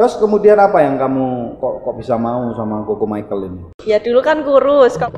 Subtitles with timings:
[0.00, 3.60] Terus kemudian apa yang kamu kok kok bisa mau sama Koko Michael ini?
[3.84, 4.96] Ya dulu kan kurus.
[4.96, 5.12] Kalau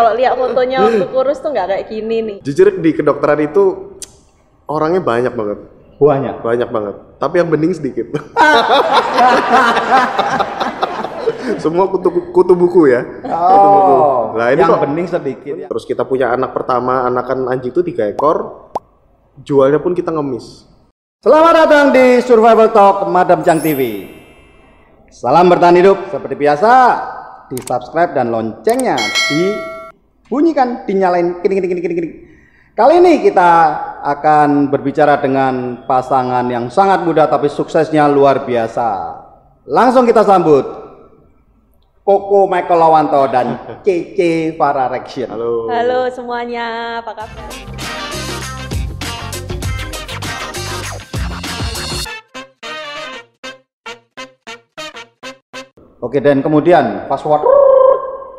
[0.00, 2.36] kalau lihat fotonya waktu kurus tuh nggak kayak gini nih.
[2.40, 3.92] Jujur di kedokteran itu
[4.64, 5.58] orangnya banyak banget.
[6.00, 6.40] Banyak.
[6.40, 6.96] Banyak banget.
[7.20, 8.08] Tapi yang bening sedikit.
[11.60, 13.04] Semua kutu, kutu buku ya.
[13.20, 13.92] Kutu buku.
[14.00, 15.68] Oh, Nah, ini yang kok- bening sedikit.
[15.68, 18.72] Terus kita punya anak pertama, anakan anjing itu tiga ekor.
[19.44, 20.77] Jualnya pun kita ngemis.
[21.18, 24.06] Selamat datang di Survival Talk Madam Chang TV.
[25.10, 26.72] Salam bertahan hidup seperti biasa.
[27.50, 28.94] Di subscribe dan loncengnya
[29.26, 32.08] dibunyikan, dinyalain kini kini kini kini kini.
[32.70, 33.50] Kali ini kita
[33.98, 39.18] akan berbicara dengan pasangan yang sangat muda tapi suksesnya luar biasa.
[39.66, 40.70] Langsung kita sambut
[42.06, 44.86] Koko Michael Lawanto dan Cece Farah.
[45.26, 45.66] Halo.
[45.66, 47.50] Halo semuanya, apa kabar?
[55.98, 57.42] Oke dan kemudian password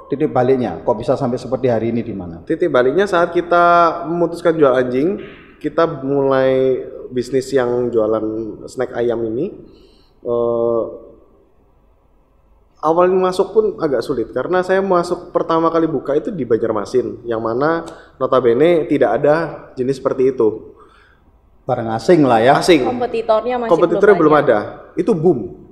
[0.07, 2.39] titik baliknya kok bisa sampai seperti hari ini di mana?
[2.47, 5.19] Titik baliknya saat kita memutuskan jual anjing,
[5.59, 8.25] kita mulai bisnis yang jualan
[8.65, 9.53] snack ayam ini.
[10.19, 10.83] eh,
[12.79, 17.43] awal masuk pun agak sulit karena saya masuk pertama kali buka itu di Banjarmasin, yang
[17.43, 17.83] mana
[18.19, 19.35] notabene tidak ada
[19.75, 20.75] jenis seperti itu.
[21.67, 22.57] Barang asing lah ya.
[22.57, 22.81] Asing.
[22.81, 24.47] Kompetitornya masih Kompetitornya belum banyak.
[24.49, 24.59] ada.
[24.97, 25.68] Itu boom.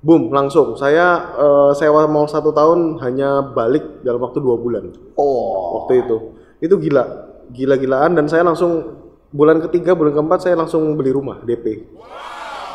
[0.00, 0.74] Boom langsung.
[0.80, 4.88] Saya eh, sewa mall satu tahun hanya balik dalam waktu dua bulan.
[5.20, 5.84] Oh.
[5.84, 6.16] waktu itu
[6.60, 7.04] itu gila
[7.50, 9.00] gila-gilaan dan saya langsung
[9.32, 11.88] bulan ketiga bulan keempat saya langsung beli rumah DP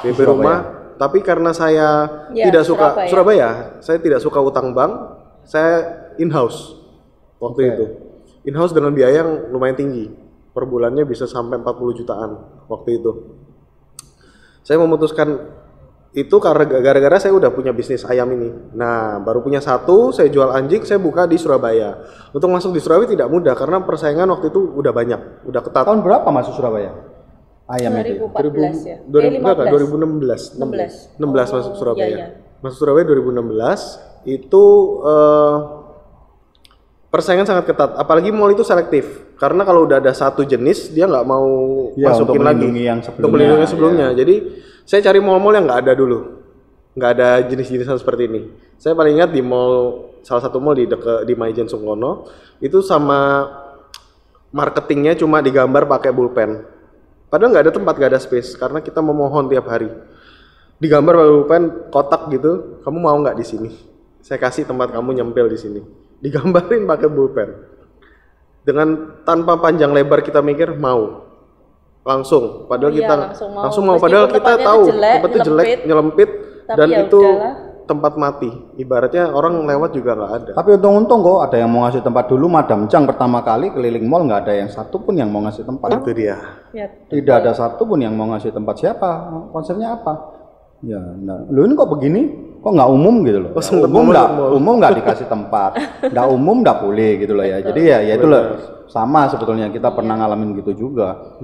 [0.04, 0.32] DP Surabaya?
[0.32, 0.58] rumah
[0.96, 1.88] tapi karena saya
[2.32, 3.10] Ya, tidak suka Surabaya.
[3.12, 4.94] Surabaya saya tidak suka utang bank
[5.48, 5.76] saya
[6.20, 6.76] in house
[7.40, 7.72] waktu Oke.
[7.72, 7.86] itu
[8.52, 10.12] in house dengan biaya yang lumayan tinggi
[10.52, 12.32] per bulannya bisa sampai 40 jutaan
[12.68, 13.12] waktu itu
[14.66, 15.40] saya memutuskan
[16.16, 18.48] itu karena gara-gara saya udah punya bisnis ayam ini.
[18.72, 22.08] Nah, baru punya satu, saya jual anjing, saya buka di Surabaya.
[22.32, 25.84] Untuk masuk di Surabaya tidak mudah karena persaingan waktu itu udah banyak, udah ketat.
[25.84, 26.96] Tahun berapa masuk Surabaya?
[27.68, 28.32] Ayam itu.
[28.32, 28.98] 2014 ya.
[29.04, 30.42] 2000, eh, enggak, enggak, 15.
[30.56, 30.94] 2016.
[31.20, 32.08] 16 masuk Surabaya.
[32.08, 32.28] iya, iya.
[32.64, 34.64] Masuk Surabaya 2016 itu
[35.04, 35.56] eh,
[37.12, 37.92] persaingan sangat ketat.
[38.00, 39.36] Apalagi mall itu selektif.
[39.36, 41.48] Karena kalau udah ada satu jenis dia nggak mau
[42.00, 42.56] Ya, masukin untuk lagi.
[42.64, 44.08] melindungi yang Untuk sebelumnya, melindungi sebelumnya.
[44.16, 44.36] Jadi
[44.86, 46.46] saya cari mall-mall yang nggak ada dulu.
[46.96, 48.42] Nggak ada jenis-jenisan seperti ini.
[48.78, 52.30] Saya paling ingat di mall salah satu mall di deket di Maijen Sungkono
[52.62, 53.50] itu sama
[54.54, 56.64] marketingnya cuma digambar pakai pulpen.
[57.28, 59.90] Padahal nggak ada tempat, nggak ada space karena kita memohon tiap hari.
[60.80, 63.70] Digambar pakai pulpen kotak gitu, kamu mau nggak di sini?
[64.22, 65.82] Saya kasih tempat kamu nyempil di sini.
[66.24, 67.50] Digambarin pakai pulpen.
[68.66, 71.26] Dengan tanpa panjang lebar kita mikir mau.
[72.06, 73.16] Langsung, padahal Iya, kita
[73.50, 73.98] langsung mau.
[73.98, 76.30] padahal Meskipun kita tempatnya tahu jelek, tempat itu jelek, nyelempit,
[76.70, 77.54] tapi dan ya itu udahlah.
[77.86, 78.50] tempat mati.
[78.78, 80.52] Ibaratnya orang lewat juga nggak ada.
[80.54, 84.22] Tapi untung-untung kok ada yang mau ngasih tempat dulu Madam Chang pertama kali keliling mall
[84.22, 85.98] nggak ada yang satu pun yang mau ngasih tempat.
[85.98, 86.38] Itu dia.
[86.78, 89.10] Ya, Tidak ada satu pun yang mau ngasih tempat siapa?
[89.50, 90.14] Konsepnya apa?
[90.84, 92.22] Ya, nah, lu ini kok begini?
[92.60, 93.52] Kok nggak umum gitu loh?
[93.54, 95.78] Oh, sempet umum nggak umum nggak dikasih tempat,
[96.14, 97.62] nggak umum nggak boleh gitu loh ya.
[97.62, 98.44] Jadi ya, ya itu loh
[98.90, 101.38] sama sebetulnya kita pernah ngalamin gitu juga.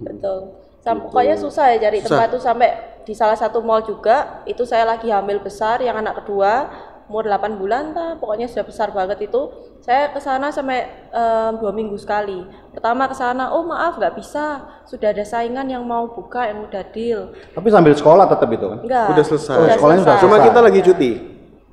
[0.00, 0.38] betul.
[0.84, 4.84] Sam pokoknya susah ya cari tempat tuh sampai di salah satu mall juga itu saya
[4.84, 6.68] lagi hamil besar yang anak kedua
[7.14, 10.82] umur 8 bulan ta pokoknya sudah besar banget itu saya ke sana sampai
[11.14, 12.42] em, dua minggu sekali
[12.74, 16.82] pertama ke sana oh maaf nggak bisa sudah ada saingan yang mau buka yang udah
[16.90, 18.78] deal Tapi sambil sekolah tetap itu kan?
[18.82, 19.54] enggak Udah selesai.
[19.54, 21.12] Oh, sekolahnya sudah Cuma kita lagi cuti.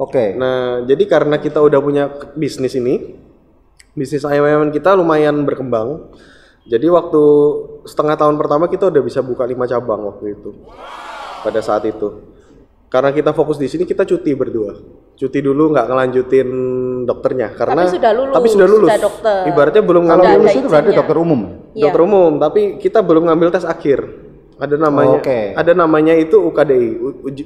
[0.02, 0.34] Oke.
[0.34, 3.18] Nah, jadi karena kita udah punya bisnis ini,
[3.94, 6.09] bisnis ayam-ayaman kita lumayan berkembang.
[6.66, 7.22] Jadi waktu
[7.90, 10.50] setengah tahun pertama kita udah bisa buka lima cabang waktu itu.
[11.41, 12.31] Pada saat itu.
[12.91, 14.75] Karena kita fokus di sini kita cuti berdua.
[15.16, 16.50] Cuti dulu nggak ngelanjutin
[17.07, 18.90] dokternya karena Tapi sudah lulus, tapi sudah lulus.
[18.91, 19.38] sudah dokter.
[19.47, 21.41] Ibaratnya belum ngambil lulus itu berarti dokter umum.
[21.72, 21.84] Iya.
[21.88, 23.99] dokter umum, tapi kita belum ngambil tes akhir.
[24.59, 25.55] Ada namanya, Oke.
[25.55, 26.90] ada namanya itu UKDI,
[27.26, 27.43] uji,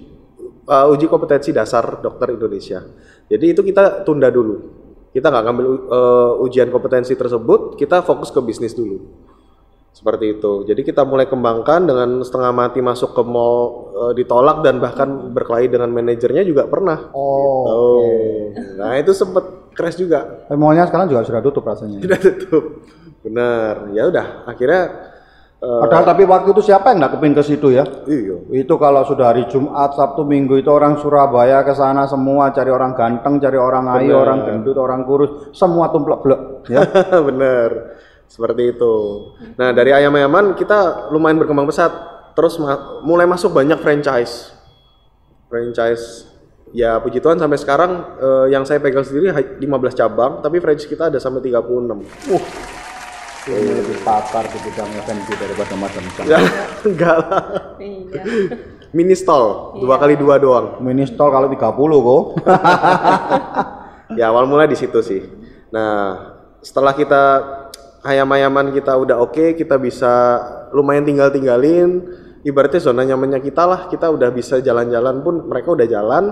[0.66, 2.82] uh, uji kompetensi dasar dokter Indonesia.
[3.30, 4.84] Jadi itu kita tunda dulu.
[5.14, 9.00] Kita nggak ngambil uh, ujian kompetensi tersebut, kita fokus ke bisnis dulu.
[9.96, 10.68] Seperti itu.
[10.68, 15.72] Jadi kita mulai kembangkan dengan setengah mati masuk ke mall uh, ditolak dan bahkan berkelahi
[15.72, 17.16] dengan manajernya juga pernah.
[17.16, 17.64] Oh.
[17.64, 18.52] Oh.
[18.76, 20.52] Nah itu sempet crash juga.
[20.52, 22.04] Tapi mallnya sekarang juga sudah tutup rasanya.
[22.04, 22.84] Tidak tutup.
[23.24, 23.88] Benar.
[23.96, 24.82] Ya udah, akhirnya
[25.64, 27.88] uh, Padahal tapi waktu itu siapa yang nggak kepin ke situ ya?
[28.04, 28.36] iya.
[28.52, 32.92] Itu kalau sudah hari Jumat, Sabtu, Minggu itu orang Surabaya ke sana semua cari orang
[33.00, 36.84] ganteng, cari orang ayu, orang gendut, orang kurus, semua tumplek-blek ya.
[37.32, 37.96] Bener.
[38.26, 38.94] Seperti itu.
[39.54, 42.14] Nah, dari ayam-ayaman kita lumayan berkembang pesat.
[42.36, 44.52] terus ma- mulai masuk banyak franchise
[45.48, 46.28] franchise
[46.70, 49.64] ya puji Tuhan sampai sekarang eh, yang saya pegang sendiri ha- 15
[49.96, 51.64] cabang tapi franchise kita ada sampai 36
[53.46, 56.26] Uh, ini lebih pakar di bidang F&B daripada Madam Chang.
[56.26, 56.42] ya
[56.90, 57.44] enggak lah
[57.78, 58.22] Iya.
[58.90, 62.24] mini stall dua kali dua doang Mini stall kalau 30 kok.
[64.20, 65.22] ya awal mulai di situ sih.
[65.70, 67.22] Nah, setelah kita
[68.06, 70.38] ayam-ayaman kita udah oke, kita bisa
[70.72, 72.06] lumayan tinggal-tinggalin,
[72.46, 76.24] ibaratnya zona nyamannya kita lah, kita udah bisa jalan-jalan pun mereka udah jalan,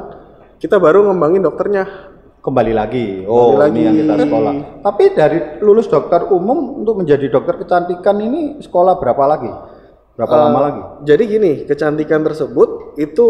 [0.61, 2.13] kita baru ngembangin dokternya.
[2.43, 3.23] Kembali lagi.
[3.23, 4.01] Oh, Kembali ini yang lagi.
[4.03, 4.53] kita sekolah.
[4.83, 9.47] Tapi dari lulus dokter umum untuk menjadi dokter kecantikan ini sekolah berapa lagi?
[10.13, 10.81] Berapa lama lagi?
[11.07, 13.27] Jadi gini, kecantikan tersebut itu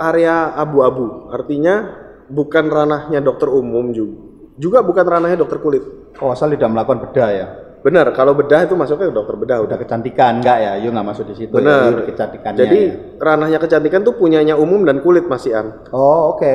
[0.00, 1.92] area abu-abu, artinya
[2.26, 4.16] bukan ranahnya dokter umum juga,
[4.56, 5.84] juga bukan ranahnya dokter kulit.
[6.18, 7.46] Oh, asal tidak melakukan bedah ya.
[7.84, 9.76] Benar, kalau bedah itu masuknya ke dokter bedah udah.
[9.76, 10.72] Kecantikan enggak ya?
[10.80, 11.60] Yuk nggak masuk di situ ya.
[11.60, 11.90] Benar.
[11.92, 12.58] Yuk kecantikannya.
[12.64, 12.92] Jadi ya.
[13.20, 15.84] ranahnya kecantikan tuh punyanya umum dan kulit Mas Ian.
[15.92, 16.52] Oh, oke.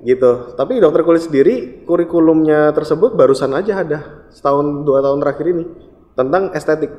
[0.00, 0.56] Gitu.
[0.56, 3.98] Tapi dokter kulit sendiri kurikulumnya tersebut barusan aja ada
[4.32, 5.64] setahun dua tahun terakhir ini
[6.16, 6.92] tentang estetik.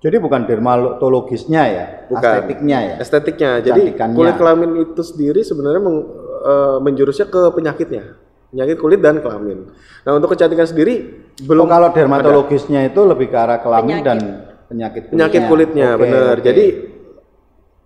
[0.00, 2.24] Jadi bukan dermatologisnya ya, Bukan.
[2.24, 2.94] estetiknya ya.
[3.04, 3.50] Estetiknya.
[3.60, 6.08] Jadi kulit kelamin itu sendiri sebenarnya meng-
[6.40, 8.16] eh, menjurusnya ke penyakitnya.
[8.48, 9.68] Penyakit kulit dan kelamin.
[10.08, 14.06] Nah, untuk kecantikan sendiri belum Oh, kalau dermatologisnya itu lebih ke arah kelamin Penyakit.
[14.06, 14.18] dan
[14.66, 15.12] penyakit kulitnya.
[15.12, 16.44] penyakit kulitnya Oke, bener oke.
[16.44, 16.64] jadi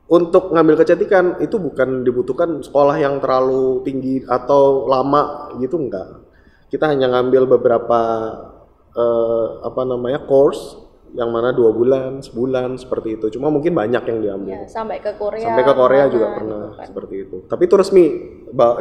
[0.06, 5.22] untuk ngambil kecantikan itu bukan dibutuhkan sekolah yang terlalu tinggi atau lama
[5.56, 6.20] gitu enggak
[6.68, 8.00] kita hanya ngambil beberapa
[8.92, 10.76] eh, apa namanya course
[11.14, 15.14] yang mana dua bulan sebulan seperti itu cuma mungkin banyak yang diambil Ya, sampai ke
[15.14, 15.46] Korea.
[15.46, 16.84] sampai ke Korea juga gitu pernah kan.
[16.84, 18.04] seperti itu tapi itu resmi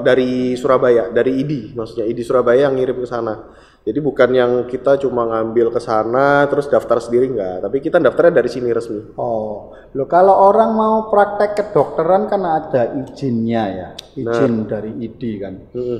[0.01, 4.95] dari Surabaya dari ID maksudnya ID Surabaya yang ngirim ke sana jadi bukan yang kita
[4.97, 9.75] cuma ngambil ke sana terus daftar sendiri enggak tapi kita daftarnya dari sini resmi Oh,
[9.91, 15.53] lo kalau orang mau praktek kedokteran kan ada izinnya ya, izin dari ID kan.
[15.75, 15.99] Mm-mm.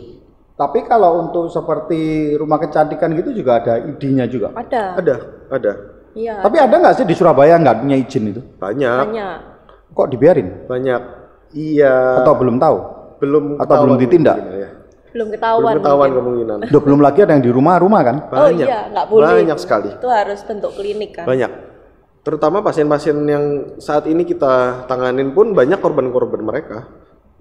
[0.53, 4.53] Tapi kalau untuk seperti rumah kecantikan gitu juga ada ID-nya juga.
[4.53, 5.01] Ada.
[5.01, 5.15] Ada,
[5.49, 5.71] ada.
[6.13, 6.45] Iya.
[6.45, 8.41] Tapi ada nggak sih di Surabaya nggak punya izin itu?
[8.61, 9.37] Banyak, Banyak.
[9.91, 10.69] Kok dibiarin?
[10.69, 11.01] banyak.
[11.53, 12.77] Iya, Atau belum tahu?
[13.17, 14.37] belum atau belum ditindak?
[14.51, 14.62] ya.
[15.13, 15.73] Belum Belum ketahuan.
[15.77, 16.17] ketahuan mungkin.
[16.19, 16.57] kemungkinan.
[16.73, 18.17] Duh, belum lagi ada yang di rumah-rumah kan?
[18.25, 18.65] Oh Banyak.
[18.67, 19.27] iya, nggak boleh.
[19.29, 19.89] Banyak sekali.
[19.93, 21.25] Itu harus bentuk klinik kan.
[21.29, 21.51] Banyak.
[22.23, 23.45] Terutama pasien-pasien yang
[23.77, 26.87] saat ini kita tanganin pun banyak korban-korban mereka.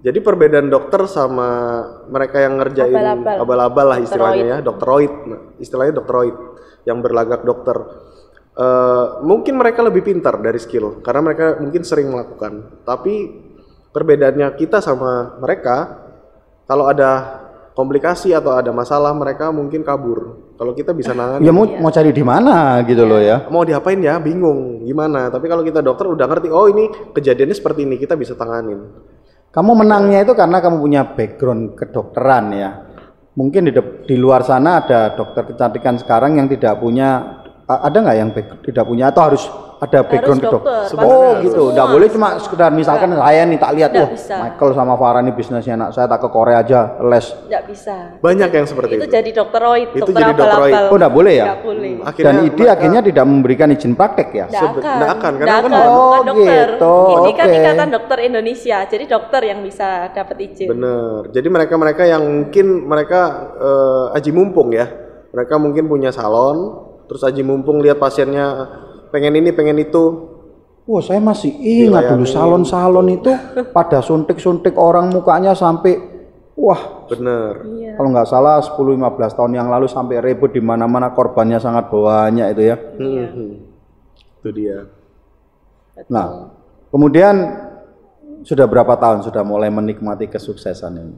[0.03, 3.35] Jadi perbedaan dokter sama mereka yang ngerjain Abal-abal.
[3.39, 5.13] abal-abal lah istilahnya Dokteroid.
[5.15, 5.57] ya, dokteroid.
[5.57, 6.35] Istilahnya dokteroid
[6.83, 7.77] yang berlagak dokter.
[8.53, 12.83] Eh, mungkin mereka lebih pintar dari skill karena mereka mungkin sering melakukan.
[12.85, 13.13] Tapi
[13.89, 16.03] perbedaannya kita sama mereka
[16.67, 17.41] kalau ada
[17.73, 20.53] komplikasi atau ada masalah mereka mungkin kabur.
[20.53, 23.49] Kalau kita bisa nangani Ya mau mau cari di mana gitu loh ya.
[23.49, 27.83] mau diapain ya bingung gimana tapi kalau kita dokter udah ngerti oh ini kejadiannya seperti
[27.83, 28.79] ini kita bisa tanganin
[29.49, 32.69] Kamu menangnya itu karena kamu punya background kedokteran ya.
[33.33, 33.73] Mungkin di,
[34.05, 38.85] di luar sana ada dokter kecantikan sekarang yang tidak punya ada nggak yang back- tidak
[38.85, 39.43] punya atau harus
[39.83, 41.43] ada background dokter, kedok- pasti Oh harus.
[41.43, 44.35] gitu, nggak Semua, boleh cuma sekedar misalkan saya nih tak lihat Nggak wah bisa.
[44.39, 47.25] Michael sama Farah nih bisnisnya enak, saya tak ke Korea aja les.
[47.43, 47.95] Nggak bisa.
[48.17, 50.71] banyak yang seperti Itu itu, jadi dokteroid, Itu dokter jadi dokteroid.
[50.71, 50.89] abal-abal.
[50.89, 51.45] Oh nggak boleh ya?
[51.45, 51.91] Nggak boleh.
[52.17, 54.45] Dan ID akhirnya tidak memberikan izin praktek ya.
[54.45, 54.95] Nggak Sebe- akan.
[54.95, 56.67] nggak akan, karena Nggak kan akan, Oh, bukan dokter.
[56.69, 57.57] gitu, Ini kan oke.
[57.59, 60.67] ikatan dokter Indonesia, jadi dokter yang bisa dapat izin.
[60.69, 63.21] bener jadi mereka mereka yang mungkin mereka
[63.55, 64.87] eh, aji mumpung ya
[65.29, 66.57] mereka mungkin punya salon
[67.03, 68.45] terus aji mumpung lihat pasiennya
[69.13, 70.33] pengen ini pengen itu
[70.83, 73.31] Wah saya masih ingat dulu salon-salon itu
[73.71, 75.95] pada suntik-suntik orang mukanya sampai
[76.53, 77.95] wah bener Iya.
[77.95, 78.99] kalau nggak salah 10-15
[79.31, 82.77] tahun yang lalu sampai ribut di mana-mana korbannya sangat banyak itu ya.
[82.99, 83.47] Mhm.
[84.35, 84.91] itu dia
[86.09, 86.51] Nah
[86.89, 87.35] kemudian
[88.43, 91.15] sudah berapa tahun sudah mulai menikmati kesuksesan ini?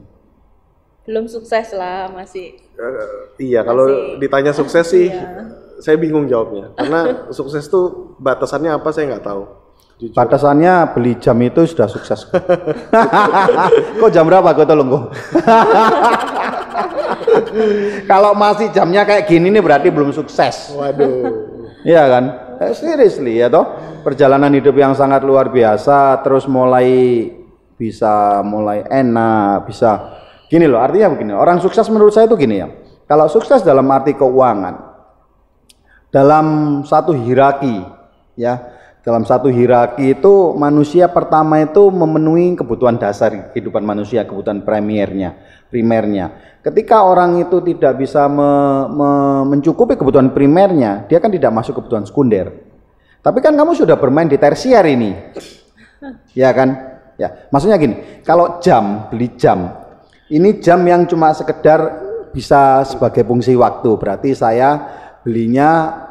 [1.02, 2.54] Belum sukses lah, masih.
[2.54, 5.65] Eh, iya kalau Masih- ditanya sukses sih Iya.
[5.80, 7.00] Saya bingung jawabnya karena
[7.36, 9.42] sukses tuh batasannya apa saya nggak tahu
[9.96, 12.28] jujur Batasannya beli jam itu sudah sukses.
[14.00, 15.04] kok jam berapa kok tolong kok?
[18.04, 20.76] Kalau masih jamnya kayak gini nih berarti belum sukses.
[20.76, 21.56] waduh
[21.88, 22.24] Iya kan?
[22.60, 23.64] Eh, seriously ya toh.
[24.04, 27.30] Perjalanan hidup yang sangat luar biasa terus mulai
[27.76, 31.32] bisa mulai enak, bisa gini loh, artinya begini.
[31.32, 32.68] Orang sukses menurut saya itu gini ya.
[33.06, 34.85] Kalau sukses dalam arti keuangan
[36.16, 36.46] dalam
[36.88, 37.84] satu hierarki
[38.40, 38.72] ya,
[39.04, 45.36] dalam satu hierarki itu manusia pertama itu memenuhi kebutuhan dasar kehidupan manusia, kebutuhan primernya,
[45.68, 46.56] primernya.
[46.64, 52.08] Ketika orang itu tidak bisa me- me- mencukupi kebutuhan primernya, dia kan tidak masuk kebutuhan
[52.08, 52.64] sekunder.
[53.20, 55.12] Tapi kan kamu sudah bermain di tersier ini.
[56.32, 56.96] Ya kan?
[57.20, 59.68] Ya, maksudnya gini, kalau jam, beli jam,
[60.32, 61.80] ini jam yang cuma sekedar
[62.32, 63.88] bisa sebagai fungsi waktu.
[63.96, 64.80] Berarti saya
[65.26, 66.05] belinya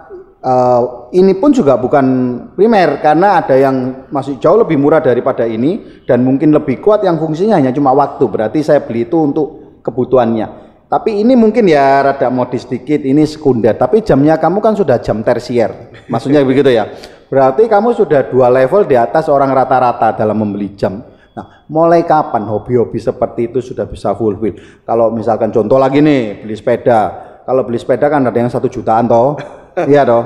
[0.46, 0.82] eh,
[1.18, 2.06] ini pun juga bukan
[2.54, 7.18] primer karena ada yang masih jauh lebih murah daripada ini dan mungkin lebih kuat yang
[7.18, 8.24] fungsinya hanya cuma waktu.
[8.30, 10.66] Berarti saya beli itu untuk kebutuhannya.
[10.86, 13.74] Tapi ini mungkin ya rada modis sedikit, ini sekunder.
[13.74, 16.94] Tapi jamnya kamu kan sudah jam tersier, maksudnya begitu ya.
[17.26, 21.02] Berarti kamu sudah dua level di atas orang rata-rata dalam membeli jam.
[21.36, 24.56] Nah, mulai kapan hobi-hobi seperti itu sudah bisa fulfill?
[24.86, 27.02] Kalau misalkan contoh lagi nih, beli sepeda.
[27.44, 29.36] Kalau beli sepeda kan ada yang satu jutaan toh,
[29.84, 30.24] iya toh.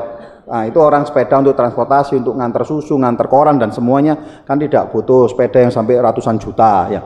[0.50, 4.90] Nah, itu orang sepeda untuk transportasi, untuk ngantar susu, ngantar koran dan semuanya kan tidak
[4.90, 7.02] butuh sepeda yang sampai ratusan juta ya.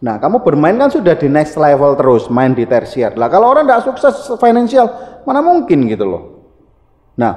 [0.00, 3.12] Nah, kamu bermain kan sudah di next level terus, main di tersier.
[3.16, 4.88] Lah kalau orang tidak sukses financial,
[5.28, 6.22] mana mungkin gitu loh.
[7.20, 7.32] Nah,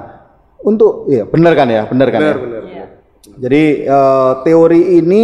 [0.64, 2.40] untuk iya benar kan ya, benar kan Benar, ya.
[2.40, 2.62] benar.
[2.64, 2.86] Iya.
[3.40, 5.22] Jadi eh, teori ini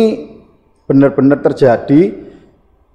[0.84, 2.00] benar-benar terjadi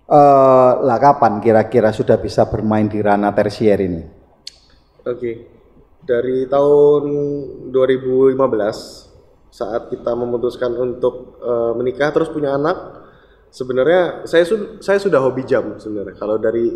[0.10, 4.02] eh, lah kapan kira-kira sudah bisa bermain di ranah tersier ini?
[5.10, 5.51] Oke.
[6.02, 7.04] Dari tahun
[7.70, 8.36] 2015
[9.52, 13.06] saat kita memutuskan untuk eh, menikah terus punya anak,
[13.54, 16.16] sebenarnya saya su- saya sudah hobi jam sebenarnya.
[16.18, 16.72] Kalau dari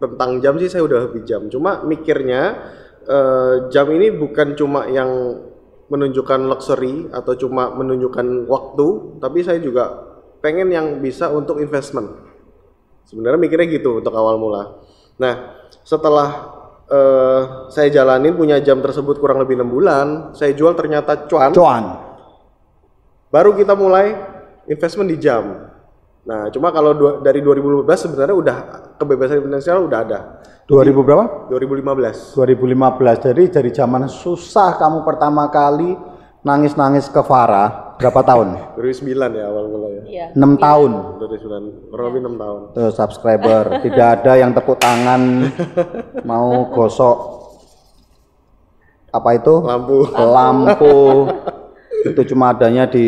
[0.00, 1.46] tentang jam sih saya udah hobi jam.
[1.46, 2.58] Cuma mikirnya
[3.06, 5.10] eh, jam ini bukan cuma yang
[5.90, 12.14] menunjukkan luxury atau cuma menunjukkan waktu, tapi saya juga pengen yang bisa untuk investment.
[13.10, 14.86] Sebenarnya mikirnya gitu untuk awal mula.
[15.18, 16.59] Nah, setelah
[16.90, 21.54] eh, saya jalanin punya jam tersebut kurang lebih enam bulan, saya jual ternyata cuan.
[21.54, 21.84] Cuan.
[23.30, 24.18] Baru kita mulai
[24.66, 25.70] investment di jam.
[26.26, 28.56] Nah, cuma kalau dua- dari 2015 sebenarnya udah
[28.98, 30.20] kebebasan finansial udah ada.
[30.70, 31.50] 2000 berapa?
[31.50, 32.38] 2015.
[32.38, 33.18] 2015.
[33.18, 35.98] Jadi dari zaman susah kamu pertama kali
[36.46, 38.48] nangis-nangis ke Farah berapa tahun?
[38.80, 40.02] 2009 ya awal mula ya.
[40.08, 40.26] Iya.
[40.32, 40.90] 6 tahun.
[41.20, 42.60] 2009, kurang lebih 6 tahun.
[42.72, 45.52] Tuh subscriber, tidak ada yang tepuk tangan
[46.24, 47.16] mau gosok
[49.12, 49.54] apa itu?
[49.60, 49.98] Lampu.
[50.16, 50.96] Lampu.
[52.10, 53.06] itu cuma adanya di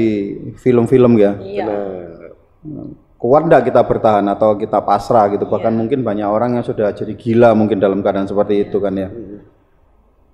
[0.61, 1.33] film-film ya.
[1.41, 1.65] Iya.
[1.65, 5.47] Nah, Kuat enggak kita bertahan atau kita pasrah gitu.
[5.47, 9.07] Bahkan mungkin banyak orang yang sudah jadi gila mungkin dalam keadaan seperti itu kan ya.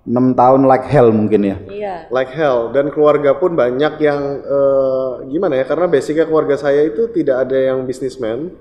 [0.07, 1.57] 6 tahun like hell mungkin ya.
[1.67, 1.95] Iya.
[2.09, 2.71] like hell.
[2.71, 7.57] Dan keluarga pun banyak yang eh, gimana ya karena basicnya keluarga saya itu tidak ada
[7.57, 8.55] yang bisnismen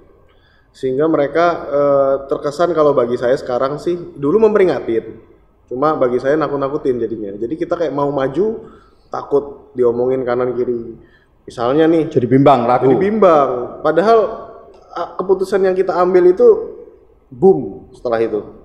[0.74, 5.30] sehingga mereka eh, terkesan kalau bagi saya sekarang sih dulu memperingatin
[5.68, 7.30] cuma bagi saya nakut-nakutin jadinya.
[7.36, 8.72] Jadi kita kayak mau maju
[9.12, 10.96] takut diomongin kanan kiri.
[11.48, 12.88] Misalnya nih Jadi bimbang, ragu.
[12.88, 13.80] jadi bimbang.
[13.80, 14.18] Padahal
[14.92, 16.44] ah, keputusan yang kita ambil itu
[17.32, 18.57] boom setelah itu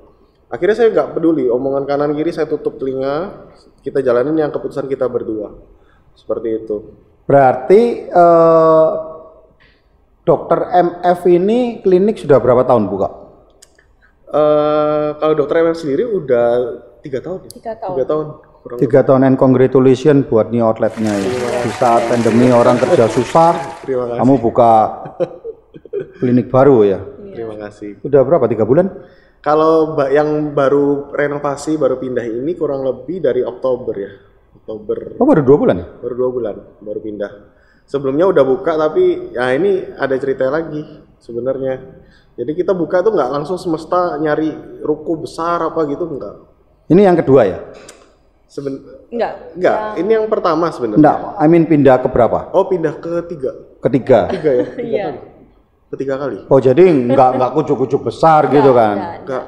[0.54, 3.50] akhirnya saya nggak peduli omongan kanan kiri saya tutup telinga
[3.82, 5.58] kita jalanin yang keputusan kita berdua
[6.14, 6.78] seperti itu
[7.24, 8.90] Berarti eh,
[10.22, 13.08] dokter MF ini klinik sudah berapa tahun buka?
[14.28, 16.48] eh kalau dokter MF sendiri udah
[17.00, 17.50] tiga tahun ya?
[17.54, 17.94] Tiga tahun.
[17.96, 18.26] tiga tahun
[18.60, 21.32] kurang Tiga tahun and congratulations buat new outletnya ya.
[21.62, 23.54] Di saat pandemi orang kerja susah,
[23.86, 24.74] terima kasih kamu buka
[26.20, 27.00] klinik baru ya.
[27.32, 28.46] terima kasih Udah berapa?
[28.46, 28.92] Tiga bulan?
[29.44, 29.76] Kalau
[30.08, 34.12] yang baru renovasi baru pindah ini kurang lebih dari Oktober ya
[34.56, 35.88] Oktober Oh baru dua bulan ya?
[36.00, 37.32] baru dua bulan baru pindah
[37.84, 40.80] sebelumnya udah buka tapi ya ini ada cerita lagi
[41.20, 41.84] sebenarnya
[42.34, 44.50] jadi kita buka tuh nggak langsung semesta nyari
[44.82, 46.36] ruko besar apa gitu enggak
[46.84, 47.60] Ini yang kedua ya?
[48.46, 48.76] Seben
[49.10, 49.56] Enggak.
[49.56, 52.50] enggak ini yang pertama sebenarnya Enggak, I mean pindah ke berapa?
[52.52, 54.20] oh pindah ke tiga Ketiga.
[54.30, 55.08] tiga ya tiga Iya.
[55.94, 58.96] Ketiga kali Oh jadi enggak enggak kucuk-kucuk besar gitu kan?
[58.98, 59.14] Enggak.
[59.24, 59.44] enggak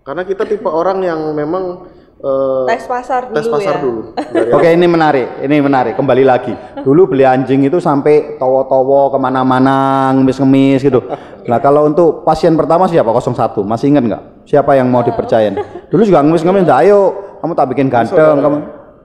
[0.00, 1.86] karena kita tipe orang yang memang
[2.18, 3.80] eh, Tes pasar dulu tes pasar ya.
[3.84, 4.00] dulu
[4.56, 5.94] Oke ini menarik, ini menarik.
[5.94, 6.52] Kembali lagi.
[6.80, 11.04] Dulu beli anjing itu sampai towo-towo ke mana-mana, ngemis-ngemis gitu.
[11.46, 13.08] Nah kalau untuk pasien pertama siapa?
[13.12, 13.60] 01.
[13.64, 14.22] Masih ingat nggak?
[14.48, 15.54] Siapa yang mau dipercayain?
[15.92, 16.64] Dulu juga ngemis-ngemis.
[16.66, 17.00] "Dah, Ayo,
[17.40, 18.36] kamu tak bikin ganteng.
[18.40, 18.58] Kamu.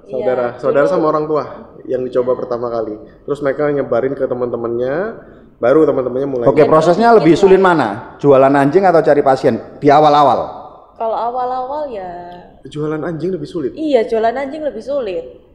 [0.06, 1.44] saudara saudara sama orang tua
[1.90, 2.94] yang dicoba pertama kali
[3.26, 5.18] terus mereka nyebarin ke teman-temannya
[5.56, 8.18] baru teman-temannya mulai Oke prosesnya lebih sulit mana?
[8.20, 10.40] Jualan anjing atau cari pasien di awal-awal?
[10.96, 12.12] Kalau awal-awal ya
[12.66, 15.46] jualan anjing lebih sulit iya jualan anjing lebih sulit.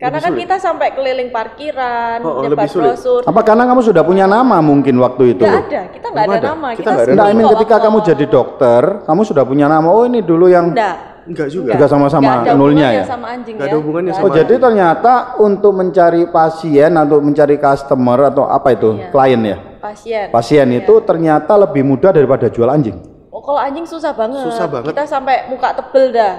[0.00, 2.96] Karena kan kita sampai keliling parkiran, Oh, oh, nyebar lebih sulit.
[2.96, 3.20] brosur.
[3.28, 5.44] Apa karena kamu sudah punya nama mungkin waktu itu?
[5.44, 6.48] Enggak ada, kita enggak ada, ada.
[6.56, 6.68] nama.
[6.72, 9.88] Kita nggak ada Enggak, mean sendiri ketika kamu jadi dokter, kamu sudah punya nama.
[9.92, 10.96] Oh ini dulu yang Enggak.
[11.26, 13.04] Enggak juga juga sama-sama hubungannya ya?
[13.04, 13.72] sama anjing Nggak ya.
[13.72, 18.68] ada hubungannya Nggak Oh sama jadi ternyata untuk mencari pasien atau mencari customer atau apa
[18.70, 19.08] itu Iya.
[19.10, 19.56] klien ya?
[19.80, 20.26] pasien.
[20.28, 23.00] Pasien itu ternyata lebih mudah daripada jual anjing.
[23.28, 24.44] Oh, kalau anjing susah banget.
[24.44, 24.92] Susah banget.
[24.92, 26.34] Kita sampai muka tebel dah.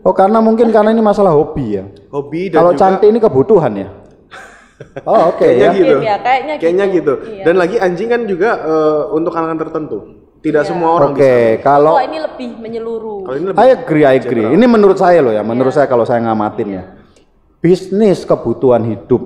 [0.00, 1.84] Oh karena mungkin karena ini masalah hobi ya.
[2.08, 3.88] hobi dan Kalau juga cantik ini kebutuhan ya.
[5.04, 5.78] Oh, oke Kayaknya ya.
[5.78, 5.96] gitu.
[6.00, 7.12] Ya, kayaknya Kayaknya gitu.
[7.14, 7.32] gitu.
[7.32, 7.44] Iya.
[7.46, 9.98] Dan lagi anjing kan juga eh, untuk kalangan tertentu.
[10.42, 10.68] Tidak Iya.
[10.74, 11.62] semua orang Oke, bisa.
[11.62, 13.18] kalau ini lebih menyeluruh.
[13.30, 14.46] Kalau ini lebih I agree, I agree.
[14.50, 16.84] Ini menurut saya loh ya, menurut saya kalau saya ngamatin ya.
[17.62, 19.22] Bisnis kebutuhan hidup.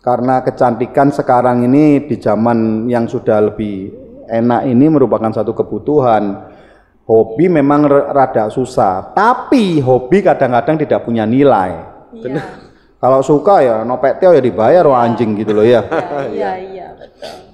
[0.00, 3.92] Karena kecantikan sekarang ini di zaman yang sudah lebih
[4.24, 6.56] enak ini merupakan satu kebutuhan.
[7.04, 11.76] Hobi memang rada susah, tapi hobi kadang-kadang tidak punya nilai.
[12.12, 12.40] Iya.
[13.00, 15.84] Kalau suka ya nopet teo ya dibayar oh anjing gitu loh ya.
[16.28, 17.47] Iya, iya, betul.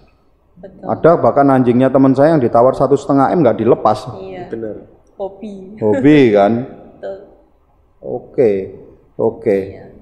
[0.65, 0.89] Betul.
[0.89, 4.09] Ada bahkan anjingnya teman saya yang ditawar satu setengah m nggak dilepas.
[4.17, 4.49] Iya.
[4.49, 4.89] benar.
[5.21, 5.77] Hobi.
[5.77, 6.53] Hobi kan.
[6.65, 7.17] Betul.
[8.01, 8.51] Oke,
[9.21, 9.59] oke.
[9.61, 9.93] Iya.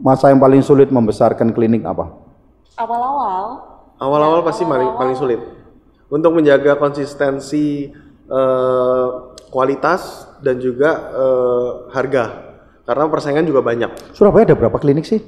[0.00, 2.08] Masa yang paling sulit membesarkan klinik apa?
[2.80, 5.38] Awal-awal Awal-awal pasti paling, paling sulit.
[6.10, 7.86] Untuk menjaga konsistensi
[8.26, 9.08] eh,
[9.52, 12.24] kualitas dan juga eh, harga.
[12.82, 14.10] Karena persaingan juga banyak.
[14.16, 15.22] Surabaya ada berapa klinik sih?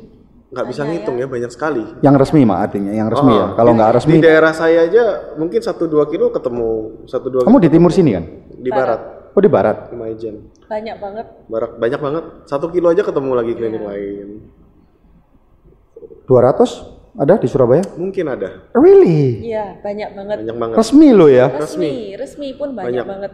[0.54, 1.82] Nggak bisa ngitung ya, banyak sekali.
[1.98, 3.46] Yang resmi mah artinya, yang resmi Oh, ya.
[3.52, 5.74] Kalau nggak resmi, Di daerah saya aja mungkin 1-2
[6.06, 6.68] kilo ketemu
[7.04, 8.24] 1-2 kamu di timur sini kan?
[8.54, 9.00] di barat.
[9.34, 9.90] Oh di barat.
[9.90, 10.54] Di Maijen.
[10.64, 11.26] banyak banget.
[11.44, 12.24] Barat banyak banget.
[12.46, 13.88] Satu kilo aja ketemu lagi klinik Iya.
[13.90, 14.28] lain.
[16.24, 17.82] 200 ada di Surabaya?
[17.94, 18.70] Mungkin ada.
[18.72, 19.44] Really?
[19.44, 20.36] Iya, banyak banget.
[20.40, 20.76] Banyak banget.
[20.78, 21.46] Resmi lo ya?
[21.52, 23.06] Resmi, resmi pun banyak, Banyak.
[23.06, 23.32] banget.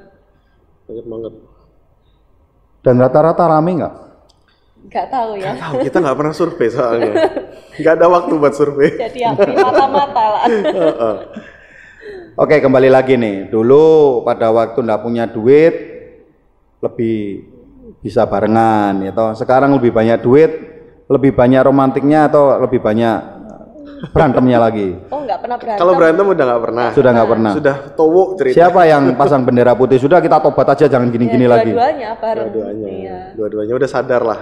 [0.84, 1.32] Banyak banget.
[2.80, 3.94] Dan rata-rata rame nggak?
[4.88, 5.52] Nggak tahu ya.
[5.58, 7.12] Tahu kita nggak pernah survei soalnya.
[7.76, 8.96] Nggak ada waktu buat survei.
[8.96, 10.44] Jadi api mata-mata lah.
[12.42, 13.52] Oke kembali lagi nih.
[13.52, 15.74] Dulu pada waktu nggak punya duit
[16.80, 17.44] lebih
[18.00, 19.36] bisa barengan, ya toh.
[19.36, 20.52] Sekarang lebih banyak duit,
[21.04, 23.39] lebih banyak romantiknya atau lebih banyak
[24.08, 24.96] berantemnya lagi?
[25.12, 25.80] Oh, nggak pernah berantem.
[25.84, 26.86] Kalau berantem udah nggak pernah.
[26.96, 27.52] Sudah nggak pernah.
[27.52, 28.56] Sudah towo cerita.
[28.56, 30.00] Siapa yang pasang bendera putih?
[30.00, 31.70] Sudah kita tobat aja, jangan gini-gini Ya, lagi.
[31.76, 32.48] Dua-duanya bareng.
[32.48, 32.88] Dua-duanya.
[32.88, 33.18] Iya.
[33.36, 34.40] Dua-duanya udah sadar lah.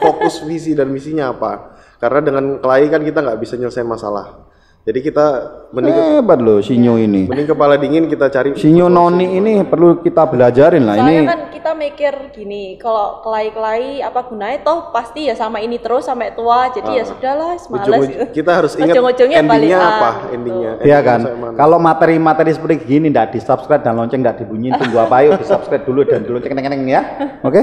[0.00, 1.76] Fokus visi dan misinya apa.
[2.00, 4.53] Karena dengan kelahi kan kita nggak bisa nyelesain masalah.
[4.84, 5.26] Jadi kita
[5.72, 7.24] mending, Hebat loh Sinyo ini.
[7.24, 11.00] mending kepala dingin kita cari Sinyo Noni ini perlu kita belajarin lah.
[11.00, 15.80] Soalnya Ini kan kita mikir gini, kalau kelai-kelai apa gunanya toh pasti ya sama ini
[15.80, 16.68] terus sampai tua.
[16.68, 17.96] Jadi ya sudahlah, malas.
[17.96, 20.34] ujung- kita harus ingat endingnya balik, apa ah, gitu.
[20.36, 20.70] endingnya.
[20.84, 21.20] Iya Endingnya kan.
[21.56, 25.48] Kalau materi-materi seperti gini ndak di subscribe dan lonceng ndak dibunyiin tunggu apa yuk di
[25.48, 27.02] subscribe dulu dan di lonceng neng neng ya.
[27.40, 27.60] Oke.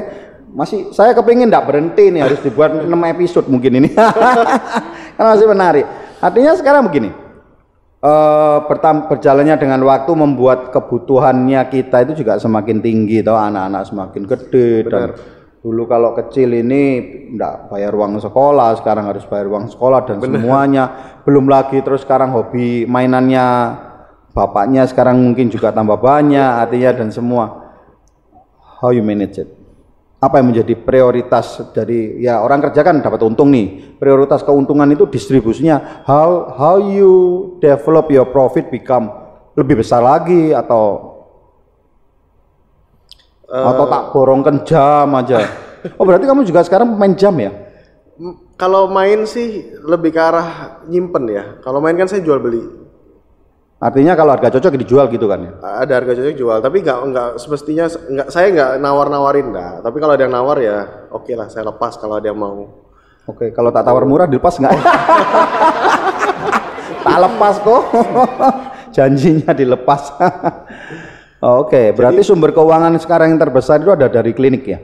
[0.58, 3.94] Masih saya kepingin ndak berhenti nih harus dibuat 6 episode mungkin ini.
[5.16, 6.01] kan masih menarik.
[6.22, 7.12] Artinya sekarang begini.
[8.66, 14.90] bertam- berjalannya dengan waktu membuat kebutuhannya kita itu juga semakin tinggi toh anak-anak semakin gede
[14.90, 15.14] dan
[15.62, 16.82] dulu kalau kecil ini
[17.38, 20.84] ndak bayar uang sekolah sekarang harus bayar uang sekolah dan semuanya.
[21.22, 23.78] Belum lagi terus sekarang hobi mainannya
[24.34, 27.70] bapaknya sekarang mungkin juga tambah banyak artinya dan semua.
[28.82, 29.61] How you manage it
[30.22, 35.10] apa yang menjadi prioritas dari ya orang kerja kan dapat untung nih prioritas keuntungan itu
[35.10, 37.12] distribusinya how how you
[37.58, 39.10] develop your profit become
[39.58, 41.10] lebih besar lagi atau
[43.50, 45.42] atau tak borongkan jam aja
[45.98, 47.72] oh berarti kamu juga sekarang main jam ya
[48.54, 51.58] Kalau main sih lebih ke arah nyimpen ya.
[51.66, 52.62] Kalau main kan saya jual beli.
[53.82, 57.30] Artinya kalau harga cocok dijual gitu kan ya Ada harga cocok jual, tapi nggak nggak
[57.41, 59.82] semestinya nggak saya nggak nawar-nawarin dah.
[59.82, 62.82] Tapi kalau ada yang nawar ya oke lah saya lepas kalau ada yang mau.
[63.30, 64.74] Oke, kalau tak tawar murah dilepas nggak?
[67.06, 67.82] tak lepas kok.
[68.98, 70.12] Janjinya dilepas.
[71.41, 74.78] Oke, berarti sumber keuangan sekarang yang terbesar itu ada dari klinik ya?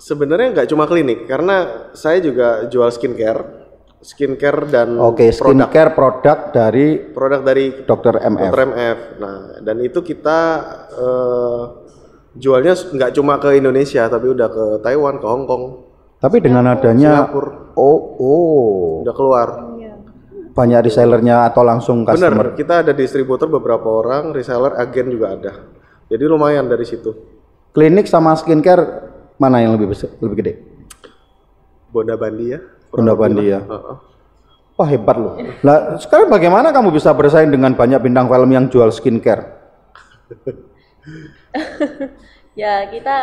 [0.00, 3.59] Sebenarnya nggak cuma klinik, karena saya juga jual skincare,
[4.00, 8.14] skincare dan Oke, produk skincare produk dari produk dari Dr.
[8.16, 8.48] MF.
[8.48, 8.62] Dr.
[8.72, 8.98] MF.
[9.20, 10.38] Nah, dan itu kita
[10.90, 11.62] eh,
[12.34, 15.64] jualnya nggak cuma ke Indonesia, tapi udah ke Taiwan, ke Hong Kong,
[16.20, 18.60] Tapi dengan adanya Singapura, oh oh
[19.04, 19.48] udah keluar.
[19.76, 19.94] Iya.
[20.50, 22.46] banyak resellernya atau langsung Bener, customer.
[22.58, 25.52] kita ada distributor beberapa orang, reseller, agen juga ada.
[26.10, 27.14] Jadi lumayan dari situ.
[27.70, 28.82] Klinik sama skincare
[29.38, 30.52] mana yang lebih besar, lebih gede?
[31.88, 32.60] Bonda Bandi ya.
[33.46, 33.60] Ya.
[33.62, 33.96] Heeh.
[34.80, 35.36] Wah hebat loh.
[35.60, 39.44] Lah sekarang bagaimana kamu bisa bersaing dengan banyak bintang film yang jual skincare?
[42.58, 43.16] Ya kita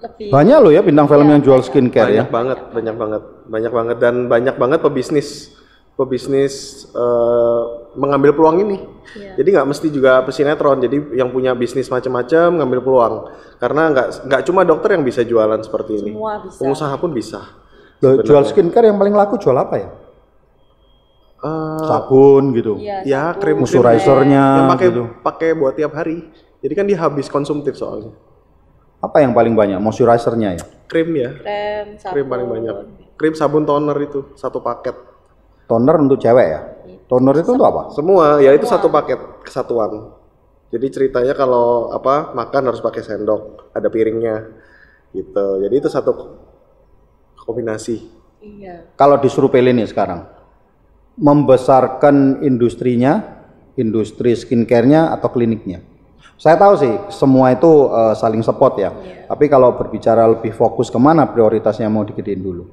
[0.00, 2.24] lebih Banyak loh ya bintang film yang jual skincare ya.
[2.24, 5.52] banyak banget, banyak banget, banyak banget dan banyak banget pebisnis,
[6.00, 7.62] pebisnis eh,
[7.98, 8.78] mengambil peluang ini.
[9.12, 9.36] Iya.
[9.36, 10.80] Jadi nggak mesti juga pesinetron.
[10.80, 13.14] Jadi yang punya bisnis macam-macam ngambil peluang.
[13.60, 16.16] Karena nggak nggak cuma dokter yang bisa jualan seperti ini.
[16.16, 16.58] semua bisa.
[16.62, 17.40] Pengusaha pun bisa.
[18.00, 19.88] Loh, jual skincare yang paling laku jual apa ya?
[21.40, 22.76] Eh, Sabun gitu.
[22.76, 25.02] Iya, ya krim Moisturizernya yang pakai gitu.
[25.24, 26.28] pakai buat tiap hari.
[26.60, 28.12] Jadi kan dia habis konsumtif soalnya.
[29.00, 29.80] Apa yang paling banyak?
[29.80, 30.64] Moisturizernya ya.
[30.84, 32.12] Krim ya, krem, sabun.
[32.12, 32.74] krim paling banyak.
[33.16, 34.96] Krim sabun toner itu satu paket.
[35.70, 36.60] toner untuk cewek ya.
[37.06, 37.94] Toner itu untuk apa?
[37.94, 40.18] Semua ya itu satu paket kesatuan.
[40.74, 44.50] Jadi ceritanya kalau apa makan harus pakai sendok, ada piringnya
[45.14, 45.62] gitu.
[45.62, 46.10] Jadi itu satu
[47.50, 48.06] kombinasi.
[48.40, 48.94] Iya.
[48.96, 50.24] Kalau disuruh pilih nih sekarang,
[51.20, 53.42] membesarkan industrinya,
[53.76, 55.84] industri skincare-nya atau kliniknya?
[56.40, 58.90] Saya tahu sih semua itu eh, saling support ya.
[59.28, 62.64] Tapi kalau berbicara lebih fokus ke mana prioritasnya mau digedein dulu?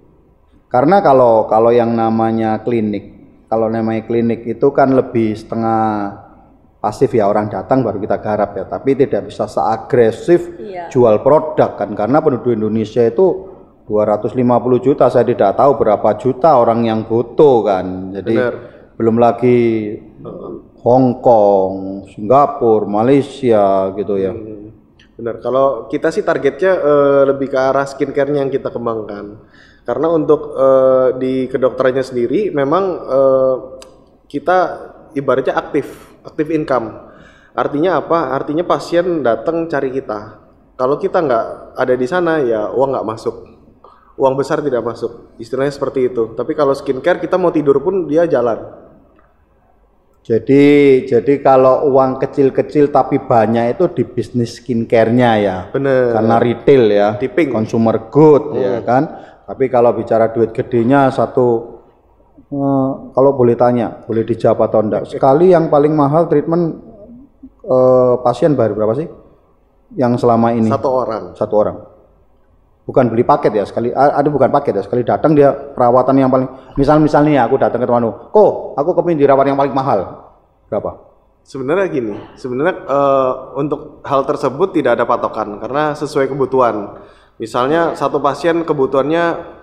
[0.72, 3.12] Karena kalau kalau yang namanya klinik,
[3.52, 5.80] kalau namanya klinik itu kan lebih setengah
[6.80, 8.64] pasif ya orang datang baru kita garap ya.
[8.72, 10.88] Tapi tidak bisa seagresif Iya.
[10.88, 13.57] jual produk kan karena penduduk Indonesia itu
[13.88, 18.12] 250 juta saya tidak tahu berapa juta orang yang butuh kan.
[18.12, 18.54] Jadi Benar.
[19.00, 19.60] belum lagi
[20.84, 24.36] Hong Kong, Singapura, Malaysia gitu ya.
[24.36, 24.76] Hmm,
[25.16, 25.40] Benar.
[25.40, 29.40] Kalau kita sih targetnya eh, lebih ke arah skincare-nya yang kita kembangkan.
[29.88, 33.56] Karena untuk eh, di kedokterannya sendiri memang eh,
[34.28, 34.58] kita
[35.16, 36.92] ibaratnya aktif, aktif income.
[37.56, 38.36] Artinya apa?
[38.36, 40.44] Artinya pasien datang cari kita.
[40.78, 43.57] Kalau kita nggak ada di sana ya uang nggak masuk.
[44.18, 45.38] Uang besar tidak masuk.
[45.38, 46.34] Istilahnya seperti itu.
[46.34, 48.86] Tapi kalau skincare kita mau tidur pun dia jalan.
[50.28, 50.66] Jadi
[51.08, 55.58] jadi kalau uang kecil-kecil tapi banyak itu di bisnis skincare-nya ya.
[55.72, 56.12] Bener.
[56.12, 57.48] Karena retail ya, Tipping.
[57.48, 59.08] consumer good ya kan.
[59.48, 61.80] Tapi kalau bicara duit gedenya satu
[62.52, 65.08] eh, kalau boleh tanya, boleh dijawab atau enggak?
[65.08, 66.76] Sekali yang paling mahal treatment
[67.64, 69.08] eh, pasien bayar berapa sih?
[69.96, 71.24] Yang selama ini Satu orang.
[71.40, 71.78] satu orang.
[72.88, 76.48] Bukan beli paket ya sekali, ada bukan paket ya sekali datang dia perawatan yang paling
[76.80, 80.32] misal misalnya aku datang ke temanku, kok aku kepingin dirawat yang paling mahal
[80.72, 80.96] berapa?
[81.44, 87.04] Sebenarnya gini, sebenarnya eh, untuk hal tersebut tidak ada patokan karena sesuai kebutuhan.
[87.44, 89.57] Misalnya satu pasien kebutuhannya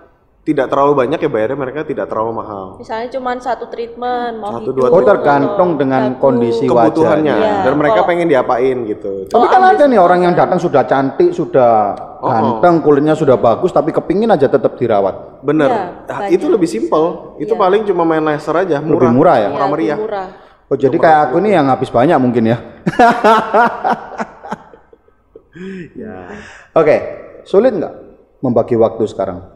[0.45, 2.77] tidak terlalu banyak ya bayarnya mereka tidak terlalu mahal.
[2.77, 6.21] Misalnya cuma satu treatment, mau Satu, hidup, dua Oh tergantung dengan bagus.
[6.21, 7.53] kondisi Kebutuhannya Iya.
[7.65, 9.25] dan mereka Kalau- pengen diapain gitu.
[9.25, 13.69] Tapi kan ada nih orang yang datang sudah cantik, sudah Oh, ganteng, kulitnya sudah bagus,
[13.69, 15.41] tapi kepingin aja tetap dirawat.
[15.41, 16.29] Bener, Iya, banyak.
[16.31, 17.33] itu lebih simpel.
[17.37, 18.93] Itu paling cuma main laser aja, murah.
[18.95, 19.41] Lebih murah ya?
[19.41, 19.97] Iya, Murah meriah.
[19.97, 20.27] murah.
[20.65, 22.57] Oh jadi kayak aku ini yang habis banyak mungkin ya.
[25.95, 26.27] Ya,
[26.75, 26.95] Oke,
[27.47, 27.93] sulit nggak
[28.43, 29.54] membagi waktu sekarang?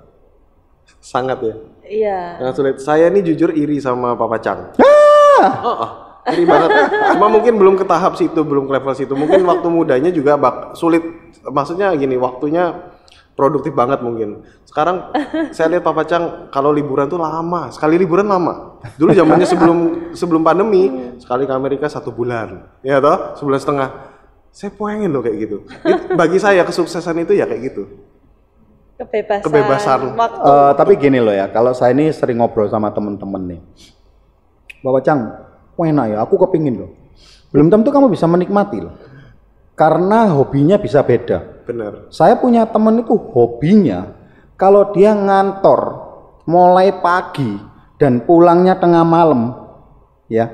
[0.97, 1.55] Sangat ya.
[1.85, 2.19] Iya.
[2.41, 2.75] Sangat sulit.
[2.81, 4.73] Saya ini jujur iri sama Papa Chang.
[4.81, 5.45] Ah!
[5.63, 5.91] Oh, oh,
[6.33, 6.69] iri banget.
[7.15, 9.13] Cuma mungkin belum ke tahap situ, belum ke level situ.
[9.13, 11.01] Mungkin waktu mudanya juga bak sulit.
[11.47, 12.91] Maksudnya gini, waktunya
[13.39, 14.43] produktif banget mungkin.
[14.67, 15.15] Sekarang
[15.55, 18.75] saya lihat Papa Chang kalau liburan tuh lama, sekali liburan lama.
[18.99, 19.77] Dulu zamannya sebelum
[20.11, 23.89] sebelum pandemi, sekali ke Amerika satu bulan, ya toh, sebulan setengah.
[24.51, 25.57] Saya pengen loh kayak gitu.
[25.87, 27.83] It- bagi saya kesuksesan itu ya kayak gitu.
[28.99, 29.47] Kebebasan.
[29.47, 29.99] Kebebasan.
[30.11, 30.39] Waktu.
[30.43, 33.59] Eh, tapi gini loh ya, kalau saya ini sering ngobrol sama temen-temen nih.
[34.83, 35.21] Bapak Cang,
[35.79, 36.91] enak ya, aku kepingin loh.
[37.55, 38.91] Belum tentu kamu bisa menikmati loh.
[39.79, 41.63] Karena hobinya bisa beda.
[41.63, 42.11] Benar.
[42.11, 44.11] Saya punya temen itu hobinya
[44.59, 46.03] kalau dia ngantor
[46.43, 47.55] mulai pagi
[47.95, 49.55] dan pulangnya tengah malam,
[50.27, 50.51] ya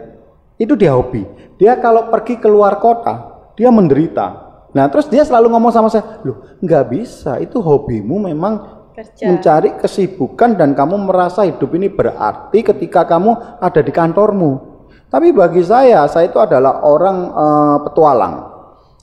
[0.61, 1.25] itu dia hobi.
[1.57, 4.44] Dia kalau pergi keluar kota, dia menderita.
[4.75, 9.31] Nah terus dia selalu ngomong sama saya, loh nggak bisa, itu hobimu memang Kerja.
[9.31, 14.75] mencari kesibukan dan kamu merasa hidup ini berarti ketika kamu ada di kantormu.
[15.07, 18.35] Tapi bagi saya, saya itu adalah orang eh, petualang.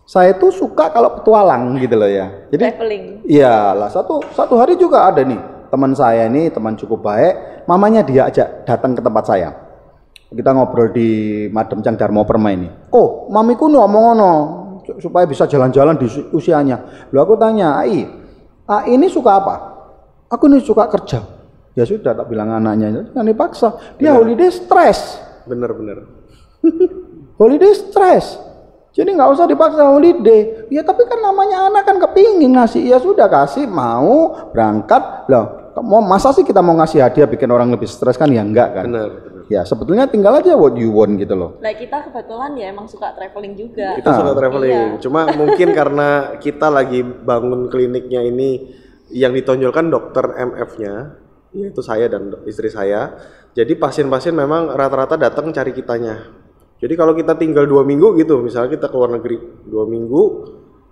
[0.04, 2.28] Saya itu suka kalau petualang gitu loh ya.
[2.52, 3.04] Jadi Traveling.
[3.24, 5.40] Iya lah satu satu hari juga ada nih
[5.72, 9.56] teman saya ini teman cukup baik, mamanya dia ajak datang ke tempat saya.
[10.28, 11.08] Kita ngobrol di
[11.48, 12.68] Madem Cang Darmo Permai ini.
[12.92, 14.32] Kok mamiku ngomong ngono
[14.98, 17.08] supaya bisa jalan-jalan di usi- usianya.
[17.10, 18.06] Lalu aku tanya, "Ai,
[18.66, 19.54] ah, ini suka apa?"
[20.32, 21.20] Aku ini suka kerja.
[21.72, 23.68] Ya sudah tak bilang anaknya, jangan dipaksa.
[23.96, 25.20] Dia holiday stress.
[25.44, 26.04] Benar-benar.
[27.40, 28.38] Holiday stress.
[28.92, 30.68] Jadi nggak usah dipaksa holiday.
[30.68, 32.84] Ya tapi kan namanya anak kan kepingin ngasih.
[32.84, 35.26] Ya sudah kasih mau berangkat.
[35.32, 38.68] Loh, mau masa sih kita mau ngasih hadiah bikin orang lebih stres kan ya enggak
[38.76, 38.84] kan?
[38.92, 39.31] Benar.
[39.50, 41.58] Ya sebetulnya tinggal aja what you want gitu loh.
[41.58, 43.98] Nah kita kebetulan ya emang suka traveling juga.
[43.98, 44.98] Kita suka traveling.
[44.98, 45.00] Iya.
[45.02, 48.70] Cuma mungkin karena kita lagi bangun kliniknya ini
[49.12, 50.94] yang ditonjolkan dokter MF-nya,
[51.52, 53.18] yaitu saya dan istri saya.
[53.52, 56.32] Jadi pasien-pasien memang rata-rata datang cari kitanya.
[56.80, 60.22] Jadi kalau kita tinggal dua minggu gitu, misalnya kita keluar negeri dua minggu,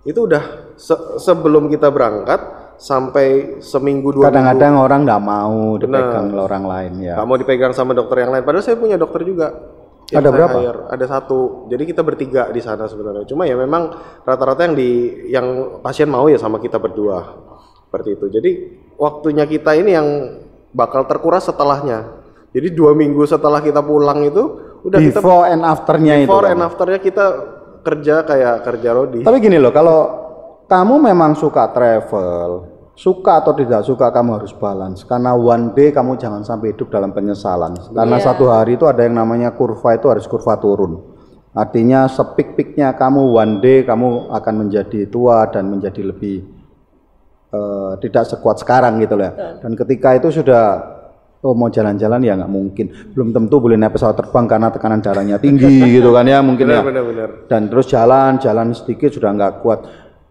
[0.05, 4.33] itu udah se- sebelum kita berangkat sampai seminggu dua minggu.
[4.33, 7.13] Kadang-kadang orang nggak mau dipegang oleh orang lain ya.
[7.13, 8.41] Nggak mau dipegang sama dokter yang lain.
[8.41, 9.53] Padahal saya punya dokter juga.
[10.11, 10.57] Ada berapa?
[10.59, 10.81] hire.
[10.89, 11.69] Ada satu.
[11.69, 13.23] Jadi kita bertiga di sana sebenarnya.
[13.29, 14.89] Cuma ya memang rata-rata yang di
[15.29, 17.37] yang pasien mau ya sama kita berdua.
[17.87, 18.25] Seperti itu.
[18.33, 18.51] Jadi
[18.97, 20.07] waktunya kita ini yang
[20.73, 22.17] bakal terkuras setelahnya.
[22.51, 24.43] Jadi dua minggu setelah kita pulang itu
[24.83, 26.27] udah kita Before and afternya itu.
[26.27, 27.25] before and afternya kita
[27.85, 29.21] kerja kayak kerja rodi.
[29.23, 29.99] Tapi gini loh, kalau
[30.71, 32.49] kamu memang suka travel,
[32.95, 35.03] suka atau tidak suka kamu harus balance.
[35.03, 37.75] Karena one day kamu jangan sampai hidup dalam penyesalan.
[37.91, 38.25] Karena Iya.
[38.31, 41.03] satu hari itu ada yang namanya kurva itu harus kurva turun.
[41.51, 46.47] Artinya sepik-piknya kamu one day kamu akan menjadi tua dan menjadi lebih
[47.51, 49.59] eh, tidak sekuat sekarang gitu loh ya.
[49.59, 50.79] Dan ketika itu sudah
[51.41, 52.85] oh mau jalan-jalan ya nggak mungkin.
[53.11, 55.67] Belum tentu boleh naik pesawat terbang karena tekanan darahnya tinggi
[55.99, 57.51] gitu kan ya mungkin ya Benar-benar.
[57.51, 59.79] dan terus jalan jalan sedikit sudah nggak kuat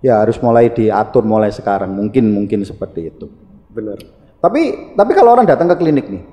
[0.00, 1.92] ya harus mulai diatur mulai sekarang.
[1.92, 3.26] Mungkin mungkin seperti itu.
[3.70, 4.02] Benar.
[4.40, 6.24] tapi tapi kalau orang datang ke klinik nih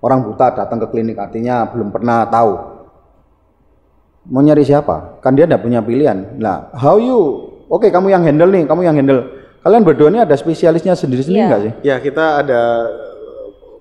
[0.00, 2.52] orang buta datang ke klinik artinya belum pernah tahu.
[4.32, 5.20] Mau nyari siapa?
[5.20, 6.40] Kan dia tidak punya pilihan.
[6.40, 7.52] Nah how you?
[7.68, 9.20] Oke kamu yang handle nih kamu yang handle.
[9.60, 11.48] Kalian berdua ini ada spesialisnya sendiri-sendiri Iya.
[11.48, 11.72] nggak sih?
[11.84, 12.62] Ya kita ada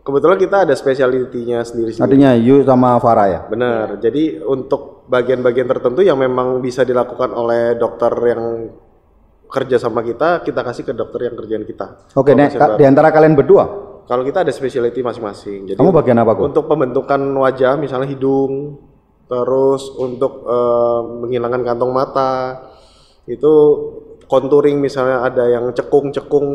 [0.03, 2.03] kebetulan kita ada speciality-nya sendiri-sendiri.
[2.03, 3.39] artinya you sama Farah ya?
[3.47, 3.99] Benar.
[4.03, 8.43] Jadi untuk bagian-bagian tertentu yang memang bisa dilakukan oleh dokter yang
[9.53, 12.09] kerja sama kita, kita kasih ke dokter yang kerjaan kita.
[12.17, 13.65] oke nek di antara kalian berdua
[14.03, 15.63] Kalau kita ada specialty masing-masing.
[15.63, 18.75] Jadi kamu bagian apa kok untuk pembentukan wajah, misalnya hidung,
[19.31, 22.67] terus untuk eh, menghilangkan kantong mata,
[23.23, 23.53] itu
[24.27, 26.47] contouring misalnya ada yang cekung-cekung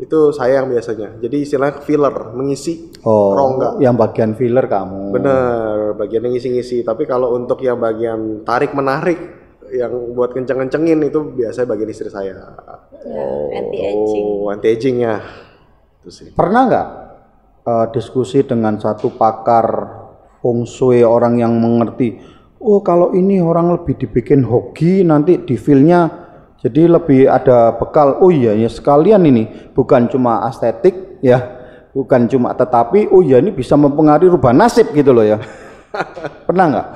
[0.00, 1.20] itu saya yang biasanya.
[1.20, 3.76] Jadi istilahnya filler, mengisi oh rongga.
[3.84, 6.82] yang bagian filler kamu Bener, bagian yang ngisi-ngisi.
[6.82, 12.34] Tapi kalau untuk yang bagian tarik menarik, yang buat kenceng-kencengin itu biasanya bagian istri saya.
[13.04, 13.24] Ya,
[13.56, 14.24] anti aging.
[14.24, 15.22] Oh, anti aging ya.
[16.00, 16.28] Itu sih.
[16.36, 16.88] Pernah nggak
[17.64, 19.66] eh, diskusi dengan satu pakar
[20.44, 22.20] feng shui orang yang mengerti?
[22.64, 26.24] Oh kalau ini orang lebih dibikin hoki nanti di feel-nya
[26.64, 28.24] jadi lebih ada bekal.
[28.24, 29.44] Oh iya ya sekalian ini
[29.76, 31.44] bukan cuma estetik ya,
[31.92, 35.44] bukan cuma tetapi oh iya ini bisa mempengaruhi rubah nasib gitu loh ya.
[36.48, 36.88] Pernah nggak?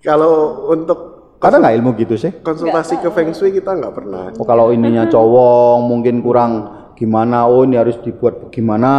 [0.00, 1.13] Kalau untuk
[1.44, 2.32] Ada nggak ilmu gitu sih?
[2.40, 4.32] konsultasi ke Feng Shui kita nggak pernah.
[4.40, 6.52] Oh kalau ininya cowok mungkin kurang
[6.96, 7.44] gimana?
[7.50, 8.90] Oh ini harus dibuat gimana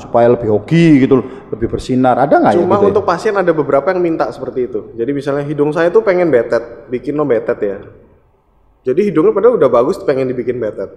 [0.00, 2.18] supaya lebih hoki gitu loh, lebih bersinar.
[2.18, 2.84] Ada nggak ya Cuma gitu?
[2.84, 2.88] ya?
[2.90, 4.80] untuk pasien ada beberapa yang minta seperti itu.
[4.98, 7.78] Jadi misalnya hidung saya tuh pengen betet, bikin lo betet ya.
[8.82, 10.88] Jadi hidungnya padahal udah bagus pengen dibikin betet.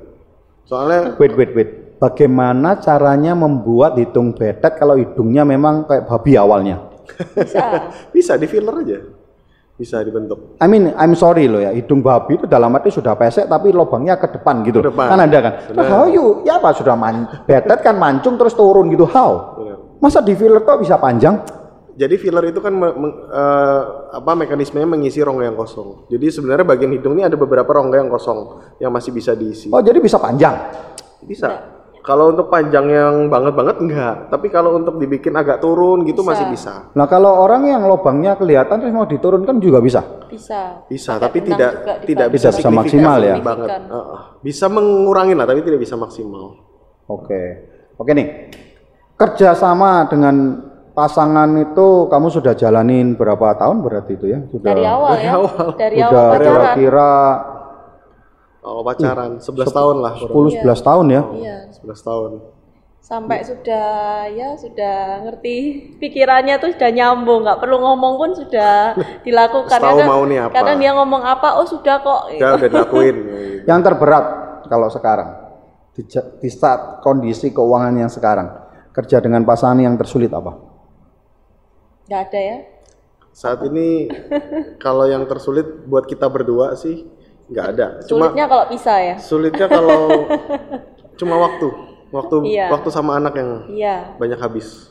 [0.65, 1.70] Soalnya Wait, wait, wait.
[2.02, 6.82] Bagaimana caranya membuat hidung betet kalau hidungnya memang kayak babi awalnya?
[7.36, 7.62] Bisa.
[8.15, 9.20] bisa di filler aja.
[9.82, 10.62] Bisa dibentuk.
[10.62, 14.13] I mean, I'm sorry loh ya, hidung babi itu dalam arti sudah pesek tapi lubangnya
[14.13, 14.86] ke depan gitu.
[14.86, 15.10] Ke depan.
[15.10, 15.54] Kan ada kan?
[15.74, 16.46] Terus how you?
[16.46, 19.10] Ya apa sudah man betet kan mancung terus turun gitu.
[19.10, 19.58] How?
[19.98, 21.41] Masa di filler kok bisa panjang?
[21.91, 23.82] Jadi filler itu kan me- meng- eh,
[24.13, 26.06] apa mekanismenya mengisi rongga yang kosong.
[26.08, 28.39] Jadi sebenarnya bagian hidung ini ada beberapa rongga yang kosong
[28.78, 29.74] yang masih bisa diisi.
[29.74, 30.62] Oh, jadi bisa panjang.
[31.20, 31.81] Bisa.
[32.02, 36.90] Kalau untuk panjang yang banget-banget enggak, tapi kalau untuk dibikin agak turun gitu masih bisa.
[36.98, 40.02] Nah, kalau orang yang lubangnya kelihatan terus mau diturunkan juga bisa.
[40.26, 40.82] Bisa.
[40.90, 43.38] Bisa, tapi tidak tidak bisa bisa maksimal ya?
[43.38, 43.86] banget.
[44.42, 46.58] Bisa mengurangi lah, tapi tidak bisa maksimal.
[47.06, 47.70] Oke.
[48.02, 48.50] Oke nih.
[49.14, 50.58] Kerja sama dengan
[50.98, 54.42] pasangan itu kamu sudah jalanin berapa tahun berarti itu ya?
[54.50, 55.34] Sudah Dari awal ya.
[55.78, 56.42] Dari awal sudah pacaran.
[56.50, 57.12] kira-kira
[58.62, 61.22] Kalau pacaran 11 tahun lah, kurang 10 11 tahun ya.
[61.34, 61.58] Iya.
[61.84, 62.32] 11 tahun.
[63.02, 65.58] Sampai sudah ya sudah ngerti
[65.98, 68.94] pikirannya tuh sudah nyambung, nggak perlu ngomong pun sudah
[69.26, 69.80] dilakukan.
[69.82, 70.54] Tahu Kadang- mau nih apa.
[70.54, 72.30] Kadang dia ngomong apa, oh sudah kok.
[72.38, 73.15] Udah udah dilakuin.
[73.70, 74.26] Yang terberat
[74.70, 75.30] kalau sekarang
[75.91, 76.02] di,
[76.39, 78.48] di saat kondisi keuangan yang sekarang
[78.89, 80.56] kerja dengan pasangan yang tersulit apa?
[82.06, 82.58] Nggak ada ya.
[83.34, 84.08] Saat ini
[84.86, 87.06] kalau yang tersulit buat kita berdua sih
[87.50, 87.88] nggak ada.
[88.06, 89.15] Cuma Sulitnya kalau bisa ya.
[89.20, 90.26] sulitnya kalau
[91.21, 91.67] cuma waktu,
[92.10, 92.73] waktu Iya.
[92.73, 93.95] waktu sama anak yang Iya.
[94.17, 94.89] banyak habis.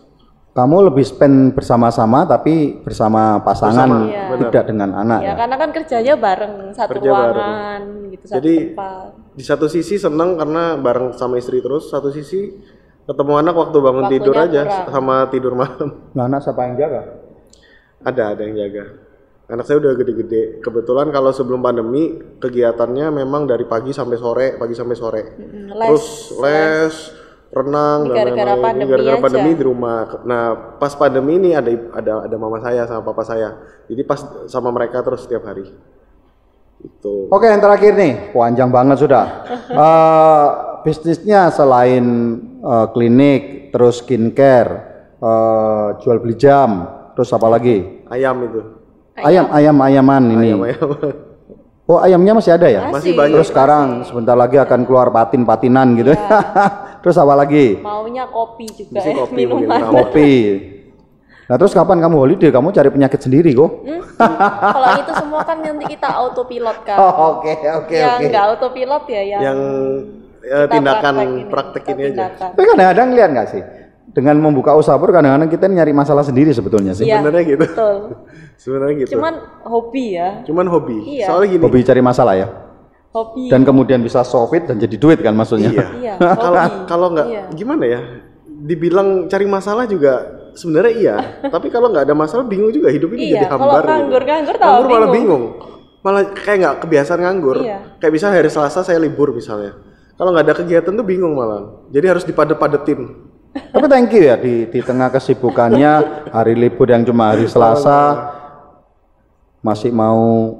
[0.51, 4.39] Kamu lebih spend bersama-sama tapi bersama pasangan Bersama, Iya.
[4.51, 5.35] tidak dengan anak Ya ya.
[5.39, 9.09] karena kan kerjanya bareng satu Kerja ruangan gitu satu Jadi tempat.
[9.31, 12.51] di satu sisi seneng karena bareng sama istri terus, satu sisi
[13.07, 14.91] ketemu anak waktu bangun Waktunya tidur aja kurang.
[14.91, 15.89] sama tidur malam.
[16.15, 17.03] Nah, anak siapa yang jaga?
[18.01, 18.85] Ada ada yang jaga.
[19.51, 20.63] Anak saya udah gede-gede.
[20.63, 25.23] Kebetulan kalau sebelum pandemi kegiatannya memang dari pagi sampai sore, pagi sampai sore.
[25.35, 26.07] Mm, les, Terus
[26.39, 26.95] les,
[27.51, 28.87] renang Ini dan gara-gara lain-lain.
[28.87, 29.25] Gara-gara aja.
[29.27, 30.01] pandemi di rumah.
[30.23, 30.45] Nah,
[30.79, 33.59] pas pandemi ini ada ada ada mama saya sama papa saya.
[33.91, 35.67] Jadi pas sama mereka terus setiap hari.
[36.81, 37.29] Itu.
[37.29, 39.27] Oke, yang terakhir nih, panjang banget sudah.
[39.71, 40.49] Eh,
[40.83, 42.05] bisnisnya selain
[42.59, 44.71] eh, klinik, terus skincare,
[45.21, 48.07] eh, jual beli jam, terus apa lagi?
[48.11, 48.80] Ayam itu.
[49.25, 50.49] Ayam, ayam, ayaman ini.
[50.53, 50.89] Ayam-ayam.
[51.91, 52.87] Oh, ayamnya masih ada ya?
[52.87, 53.35] Masih banyak.
[53.35, 56.15] Terus sekarang sebentar lagi akan keluar patin-patinan gitu.
[57.03, 57.83] terus apa lagi?
[57.83, 59.81] Maunya kopi juga Bisa ya, kopi minuman.
[59.99, 60.33] Kopi.
[61.51, 62.55] Nah terus kapan kamu holiday?
[62.55, 63.83] Kamu cari penyakit sendiri kok?
[63.83, 64.07] Hmm?
[64.71, 66.99] Kalau itu semua kan nanti kita autopilot kan.
[67.03, 68.27] Oh, oke oke yang oke.
[68.31, 69.59] nggak autopilot ya yang, yang
[70.47, 72.27] eh, kita tindakan praktekin praktek kita ini aja.
[72.55, 73.63] Tapi kadang-kadang lihat nggak sih?
[74.11, 77.07] Dengan membuka usaha pun kadang-kadang kita nyari masalah sendiri sebetulnya sih.
[77.07, 77.63] Iya, Sebenarnya gitu.
[77.63, 77.95] Betul.
[78.63, 79.11] Sebenarnya gitu.
[79.15, 80.29] Cuman hobi ya.
[80.43, 80.99] Cuman hobi.
[81.17, 81.27] Iya.
[81.27, 81.63] Soalnya gini.
[81.63, 82.49] Hobi cari masalah ya.
[83.11, 83.47] Hobi.
[83.47, 85.71] Dan kemudian bisa solve it dan jadi duit kan maksudnya.
[85.71, 85.87] Iya.
[86.01, 86.79] Iya, Kalau hobi.
[86.85, 87.43] kalau nggak Iya.
[87.53, 88.01] gimana ya?
[88.61, 90.13] Dibilang cari masalah juga
[90.53, 91.17] sebenarnya iya.
[91.55, 93.83] Tapi kalau nggak ada masalah bingung juga hidup ini Iya, jadi kalau hambar.
[93.83, 93.91] gitu.
[93.95, 95.43] nganggur- nganggur tahu Nganggur malah bingung.
[95.55, 95.69] bingung.
[96.01, 97.57] Malah kayak nggak kebiasaan nganggur.
[97.61, 97.79] Iya.
[97.97, 99.79] Kayak bisa hari Selasa saya libur misalnya.
[100.15, 101.87] Kalau nggak ada kegiatan tuh bingung malah.
[101.89, 103.30] Jadi harus dipadet-padetin.
[103.71, 105.93] Tapi thank you ya di, di tengah kesibukannya
[106.33, 108.33] hari libur yang cuma hari Selasa
[109.61, 110.57] masih mau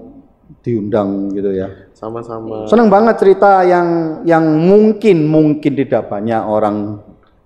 [0.61, 1.91] diundang gitu ya.
[1.97, 2.65] Sama-sama.
[2.69, 7.01] Seneng banget cerita yang yang mungkin mungkin tidak banyak orang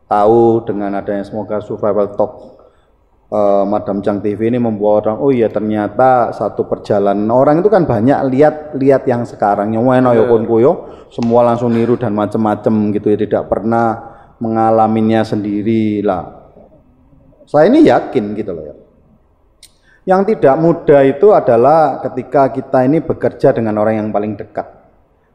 [0.07, 2.33] tahu dengan adanya semoga survival talk
[3.33, 7.83] eh, Madam Chang TV ini membawa orang oh iya ternyata satu perjalanan orang itu kan
[7.83, 10.73] banyak lihat lihat yang sekarang yang yo kuyo
[11.11, 16.51] semua langsung niru dan macem-macem gitu ya tidak pernah mengalaminya sendiri lah
[17.44, 18.75] saya ini yakin gitu loh ya
[20.05, 24.68] yang tidak mudah itu adalah ketika kita ini bekerja dengan orang yang paling dekat.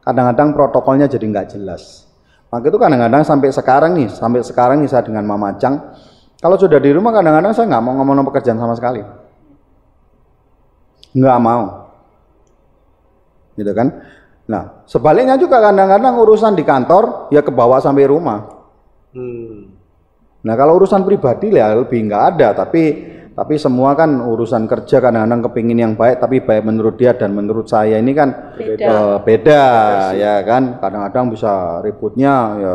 [0.06, 2.06] Kadang-kadang protokolnya jadi nggak jelas.
[2.50, 5.94] Maka itu kadang-kadang sampai sekarang nih, sampai sekarang nih saya dengan Mama Cang,
[6.38, 9.02] kalau sudah di rumah kadang-kadang saya nggak mau ngomong pekerjaan sama sekali.
[11.18, 11.62] Nggak mau.
[13.58, 13.86] Gitu kan.
[14.46, 18.59] Nah, sebaliknya juga kadang-kadang urusan di kantor ya kebawa sampai rumah.
[19.14, 19.76] Hmm.
[20.40, 22.82] Nah kalau urusan pribadi ya lebih nggak ada, tapi
[23.30, 27.64] tapi semua kan urusan kerja kadang-kadang kepingin yang baik, tapi baik menurut dia dan menurut
[27.68, 28.84] saya ini kan Beda.
[28.84, 29.62] eh, beda
[30.16, 30.76] ya kan.
[30.82, 32.72] Kadang-kadang bisa ributnya ya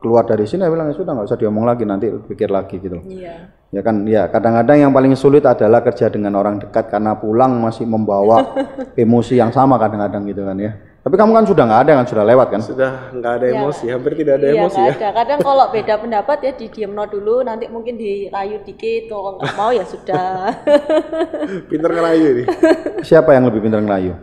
[0.00, 3.00] keluar dari sini ya bilang ya sudah nggak usah diomong lagi nanti pikir lagi gitu.
[3.04, 3.52] Iya.
[3.74, 7.82] Ya kan, ya kadang-kadang yang paling sulit adalah kerja dengan orang dekat karena pulang masih
[7.82, 8.54] membawa
[8.94, 10.72] emosi yang sama kadang-kadang gitu kan ya.
[11.06, 12.60] Tapi kamu kan sudah nggak ada kan, sudah lewat kan?
[12.66, 13.62] Sudah nggak ada Iya.
[13.62, 14.90] emosi, hampir tidak ada iya, emosi ya.
[14.98, 15.08] ada.
[15.14, 19.86] Kadang kalau beda pendapat ya didiamno dulu, nanti mungkin dirayu dikit, kalau nggak mau ya
[19.86, 20.50] sudah.
[21.70, 22.44] Pinter ngerayu ini.
[23.06, 24.18] Siapa yang lebih pintar ngelayu?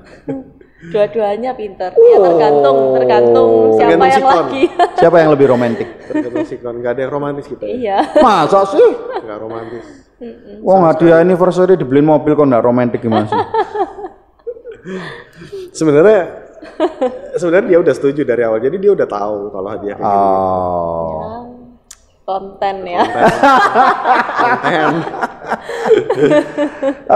[0.91, 1.96] Dua-duanya pinter.
[1.96, 4.36] Ya tergantung, tergantung siapa Tergantung yang sikon.
[4.43, 4.63] lagi.
[5.00, 5.88] Siapa yang lebih romantis?
[6.12, 7.63] Tergantung sikon, nggak ada yang romantis kita.
[7.63, 7.72] ya.
[7.72, 7.98] iya.
[8.19, 8.88] Masa sih?
[9.24, 9.86] Nggak romantis.
[10.60, 13.39] Wong hadiah anniversary dibeliin mobil kok nggak romantis gimana sih?
[15.80, 16.42] Sebenarnya
[17.39, 18.60] sebenarnya dia udah setuju dari awal.
[18.60, 20.19] Jadi dia udah tahu kalau hadiah kayak gitu.
[20.19, 21.54] Oh.
[22.23, 23.04] Konten ya.
[24.39, 24.91] Konten.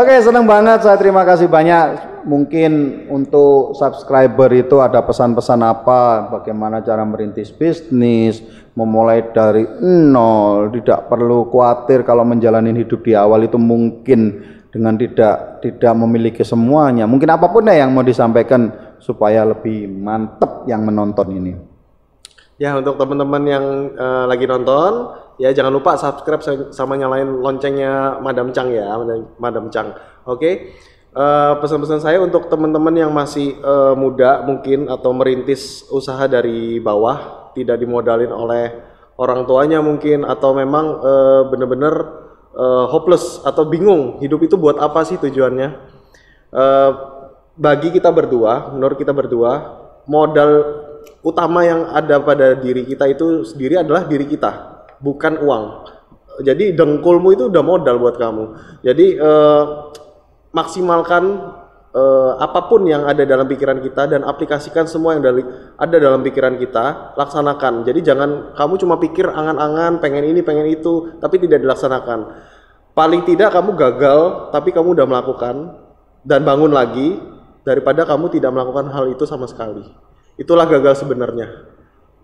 [0.04, 0.84] Oke, senang banget.
[0.84, 2.20] Saya terima kasih banyak.
[2.28, 2.72] Mungkin
[3.08, 8.44] untuk subscriber itu ada pesan-pesan apa, bagaimana cara merintis bisnis,
[8.76, 14.44] memulai dari nol, tidak perlu khawatir kalau menjalani hidup di awal itu mungkin
[14.76, 17.08] dengan tidak tidak memiliki semuanya.
[17.08, 21.54] Mungkin apa pun ya yang mau disampaikan supaya lebih mantep yang menonton ini.
[22.58, 28.18] Ya untuk teman-teman yang eh, lagi nonton, ya jangan lupa subscribe sa- sama nyalain loncengnya
[28.18, 28.98] Madam Chang ya,
[29.38, 29.94] Madam- Chang.
[30.26, 30.74] Oke.
[31.18, 37.50] Eh, pesan-pesan saya untuk teman-teman yang masih eh, muda mungkin atau merintis usaha dari bawah,
[37.58, 38.74] tidak dimodalin oleh
[39.18, 41.94] orang tuanya mungkin atau memang eh, benar-benar
[42.54, 45.70] eh, hopeless atau bingung hidup itu buat apa sih tujuannya?
[46.54, 46.92] Eh,
[47.58, 50.52] bagi kita berdua, menurut kita berdua, modal
[51.26, 55.66] utama yang ada pada diri kita itu sendiri adalah diri kita, bukan uang.
[56.46, 58.44] Jadi dengkulmu itu udah modal buat kamu.
[58.86, 59.64] Jadi eh,
[60.54, 61.24] maksimalkan
[61.98, 65.42] eh, apa pun yang ada dalam pikiran kita dan aplikasikan semua yang dari
[65.82, 67.82] ada dalam pikiran kita, laksanakan.
[67.90, 72.46] Jadi jangan kamu cuma pikir angan-angan, pengen ini, pengen itu, tapi tidak dilaksanakan.
[72.94, 75.56] Paling tidak kamu gagal, tapi kamu udah melakukan
[76.22, 77.37] dan bangun lagi
[77.68, 79.84] daripada kamu tidak melakukan hal itu sama sekali.
[80.40, 81.68] Itulah gagal sebenarnya.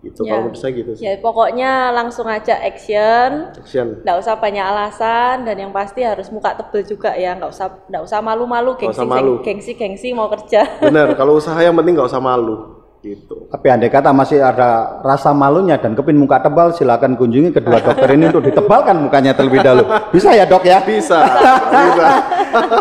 [0.04, 0.36] Itu Ya.
[0.36, 1.04] kalau menurut saya gitu sih.
[1.04, 3.52] Ya pokoknya langsung aja action.
[3.56, 4.04] Action.
[4.04, 7.32] Nggak usah banyak alasan dan yang pasti harus muka tebel juga ya.
[7.36, 9.32] Nggak usah nggak usah malu-malu gengsi usah malu.
[9.40, 10.64] gengsi gengsi mau kerja.
[10.80, 12.83] Benar, kalau usaha yang penting nggak usah malu.
[13.04, 13.52] Gitu.
[13.52, 18.16] Tapi andai kata masih ada rasa malunya dan kepin muka tebal, silakan kunjungi kedua dokter
[18.16, 19.84] ini untuk ditebalkan mukanya terlebih dahulu.
[20.08, 20.80] Bisa ya dok ya?
[20.80, 21.20] Bisa,
[21.68, 22.06] bisa.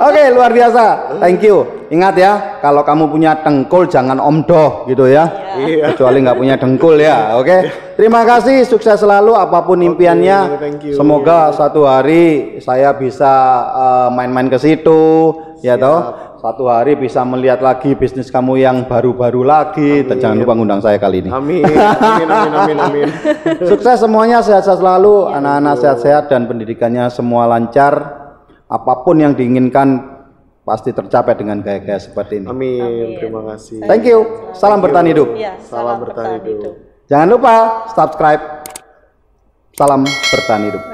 [0.08, 1.20] Oke, luar biasa.
[1.20, 1.68] Thank you.
[1.92, 2.32] Ingat ya,
[2.64, 5.28] kalau kamu punya dengkul jangan omdoh gitu ya.
[5.60, 5.86] Iya.
[5.92, 7.36] Kecuali nggak punya dengkul ya.
[7.36, 7.68] Oke.
[8.00, 10.56] Terima kasih, sukses selalu apa pun impiannya.
[10.56, 10.96] thank you.
[10.96, 13.30] Semoga satu hari saya bisa
[13.76, 16.33] eh, main-main ke situ, ya toh.
[16.44, 20.04] Satu hari bisa melihat lagi bisnis kamu yang baru-baru lagi.
[20.04, 21.32] Dan jangan lupa ngundang saya kali ini.
[21.32, 23.08] Amin, amin, amin, amin, amin.
[23.72, 28.20] Sukses semuanya, sehat-sehat selalu, anak-anak sehat-sehat dan pendidikannya semua lancar.
[28.74, 30.02] apa pun yang diinginkan
[30.66, 32.48] pasti tercapai dengan gaya-gaya seperti ini.
[32.52, 33.22] Amin.
[33.22, 33.86] Terima kasih.
[33.88, 34.52] Thank you.
[34.52, 35.38] Salam bertahan hidup.
[35.40, 36.74] Iya, Salam bertahan hidup.
[37.08, 37.54] Jangan lupa
[37.94, 38.44] subscribe.
[39.78, 40.93] Salam bertahan hidup.